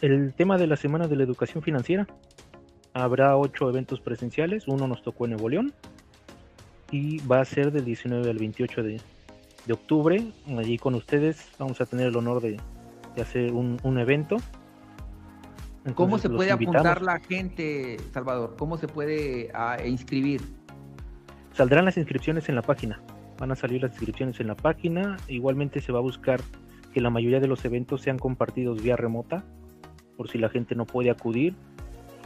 El 0.00 0.34
tema 0.34 0.58
de 0.58 0.66
la 0.66 0.76
Semana 0.76 1.06
de 1.06 1.14
la 1.14 1.22
Educación 1.22 1.62
Financiera. 1.62 2.08
Habrá 2.94 3.36
ocho 3.36 3.70
eventos 3.70 4.00
presenciales, 4.00 4.66
uno 4.66 4.86
nos 4.88 5.02
tocó 5.02 5.24
en 5.24 5.30
Nuevo 5.30 5.48
León 5.48 5.72
y 6.90 7.24
va 7.26 7.40
a 7.40 7.44
ser 7.44 7.72
del 7.72 7.86
19 7.86 8.28
al 8.28 8.36
28 8.36 8.82
de, 8.82 9.00
octubre. 9.70 10.32
Allí 10.56 10.78
con 10.78 10.94
ustedes 10.94 11.50
vamos 11.58 11.80
a 11.80 11.86
tener 11.86 12.08
el 12.08 12.16
honor 12.16 12.40
de, 12.40 12.58
hacer 13.20 13.52
un, 13.52 13.98
evento. 13.98 14.38
¿Cómo 15.94 16.18
se 16.18 16.30
puede 16.30 16.50
apuntar 16.50 17.02
la 17.02 17.18
gente, 17.20 17.98
Salvador? 18.12 18.54
¿Cómo 18.58 18.76
se 18.76 18.88
puede 18.88 19.50
ah, 19.54 19.76
inscribir? 19.84 20.40
Saldrán 21.52 21.84
las 21.84 21.96
inscripciones 21.96 22.48
en 22.48 22.54
la 22.54 22.62
página. 22.62 23.00
Van 23.38 23.52
a 23.52 23.56
salir 23.56 23.82
las 23.82 23.92
inscripciones 23.92 24.40
en 24.40 24.46
la 24.46 24.56
página. 24.56 25.16
Igualmente 25.28 25.80
se 25.80 25.92
va 25.92 25.98
a 25.98 26.02
buscar 26.02 26.40
que 26.92 27.00
la 27.00 27.10
mayoría 27.10 27.40
de 27.40 27.48
los 27.48 27.64
eventos 27.64 28.02
sean 28.02 28.18
compartidos 28.18 28.82
vía 28.82 28.96
remota, 28.96 29.44
por 30.16 30.30
si 30.30 30.38
la 30.38 30.48
gente 30.48 30.74
no 30.74 30.86
puede 30.86 31.10
acudir 31.10 31.54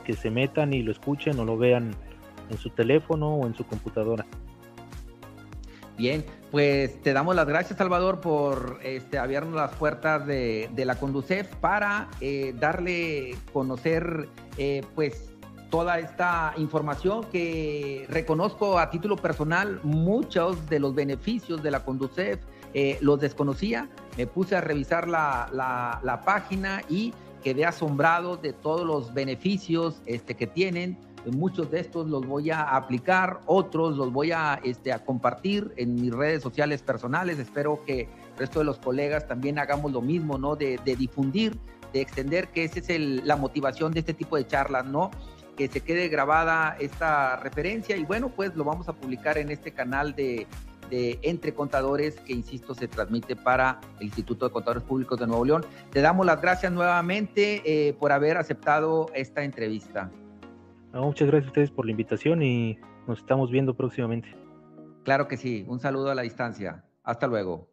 que 0.04 0.14
se 0.14 0.30
metan 0.30 0.72
y 0.72 0.82
lo 0.82 0.92
escuchen 0.92 1.38
o 1.40 1.44
lo 1.44 1.58
vean 1.58 1.90
en 2.48 2.58
su 2.58 2.70
teléfono 2.70 3.34
o 3.34 3.46
en 3.46 3.54
su 3.54 3.64
computadora. 3.64 4.24
Bien, 5.96 6.24
pues 6.50 7.00
te 7.02 7.14
damos 7.14 7.34
las 7.34 7.46
gracias, 7.46 7.78
Salvador, 7.78 8.20
por 8.20 8.80
este, 8.82 9.18
abrirnos 9.18 9.54
las 9.54 9.72
puertas 9.72 10.26
de, 10.26 10.70
la 10.76 10.96
Conducef 10.96 11.54
para 11.56 12.08
eh, 12.20 12.54
darle 12.58 13.36
conocer, 13.52 14.28
eh, 14.58 14.82
pues, 14.94 15.32
toda 15.70 15.98
esta 15.98 16.54
información 16.58 17.24
que 17.32 18.06
reconozco 18.08 18.78
a 18.78 18.90
título 18.90 19.16
personal, 19.16 19.80
muchos 19.82 20.68
de 20.68 20.78
los 20.78 20.94
beneficios 20.94 21.62
de 21.62 21.70
la 21.72 21.84
Conducef 21.84 22.38
eh, 22.72 22.98
los 23.00 23.18
desconocía. 23.20 23.88
Me 24.16 24.26
puse 24.26 24.54
a 24.54 24.60
revisar 24.60 25.08
la, 25.08 25.48
la, 25.52 26.00
la 26.04 26.20
página 26.20 26.82
y 26.88 27.12
quedé 27.42 27.64
asombrado 27.64 28.36
de 28.36 28.52
todos 28.52 28.86
los 28.86 29.12
beneficios 29.12 30.02
este, 30.06 30.36
que 30.36 30.46
tienen. 30.46 30.98
Muchos 31.32 31.70
de 31.70 31.80
estos 31.80 32.08
los 32.08 32.26
voy 32.26 32.50
a 32.50 32.62
aplicar, 32.62 33.40
otros 33.46 33.96
los 33.96 34.12
voy 34.12 34.32
a, 34.32 34.60
este, 34.62 34.92
a 34.92 35.04
compartir 35.04 35.72
en 35.76 35.94
mis 35.94 36.12
redes 36.12 36.42
sociales 36.42 36.82
personales. 36.82 37.38
Espero 37.38 37.82
que 37.84 38.02
el 38.02 38.38
resto 38.38 38.60
de 38.60 38.64
los 38.64 38.78
colegas 38.78 39.26
también 39.26 39.58
hagamos 39.58 39.92
lo 39.92 40.00
mismo, 40.00 40.38
¿no? 40.38 40.56
De, 40.56 40.78
difundir, 40.84 41.56
de 41.92 42.00
extender, 42.00 42.48
que 42.48 42.64
esa 42.64 42.78
es 42.78 43.24
la 43.24 43.36
motivación 43.36 43.92
de 43.92 44.00
este 44.00 44.14
tipo 44.14 44.36
de 44.36 44.46
charlas, 44.46 44.86
¿no? 44.86 45.10
que 45.56 45.68
se 45.68 45.80
quede 45.80 46.08
grabada 46.08 46.76
esta 46.78 47.36
referencia 47.36 47.96
y 47.96 48.04
bueno, 48.04 48.28
pues 48.28 48.54
lo 48.54 48.62
vamos 48.62 48.90
a 48.90 48.92
publicar 48.92 49.38
en 49.38 49.50
este 49.50 49.72
canal 49.72 50.14
de, 50.14 50.46
de 50.90 51.18
Entre 51.22 51.54
Contadores, 51.54 52.20
que 52.20 52.32
insisto, 52.32 52.74
se 52.74 52.88
transmite 52.88 53.36
para 53.36 53.80
el 53.98 54.06
Instituto 54.06 54.46
de 54.46 54.52
Contadores 54.52 54.82
Públicos 54.82 55.18
de 55.18 55.26
Nuevo 55.26 55.44
León. 55.44 55.64
Te 55.90 56.00
damos 56.00 56.26
las 56.26 56.40
gracias 56.40 56.72
nuevamente 56.72 57.62
eh, 57.64 57.94
por 57.94 58.12
haber 58.12 58.36
aceptado 58.36 59.06
esta 59.14 59.44
entrevista. 59.44 60.10
Muchas 61.04 61.28
gracias 61.28 61.48
a 61.48 61.50
ustedes 61.50 61.70
por 61.70 61.84
la 61.84 61.90
invitación 61.92 62.42
y 62.42 62.78
nos 63.06 63.18
estamos 63.18 63.50
viendo 63.50 63.74
próximamente. 63.74 64.28
Claro 65.04 65.28
que 65.28 65.36
sí, 65.36 65.64
un 65.68 65.78
saludo 65.78 66.10
a 66.10 66.14
la 66.14 66.22
distancia. 66.22 66.84
Hasta 67.04 67.26
luego. 67.26 67.68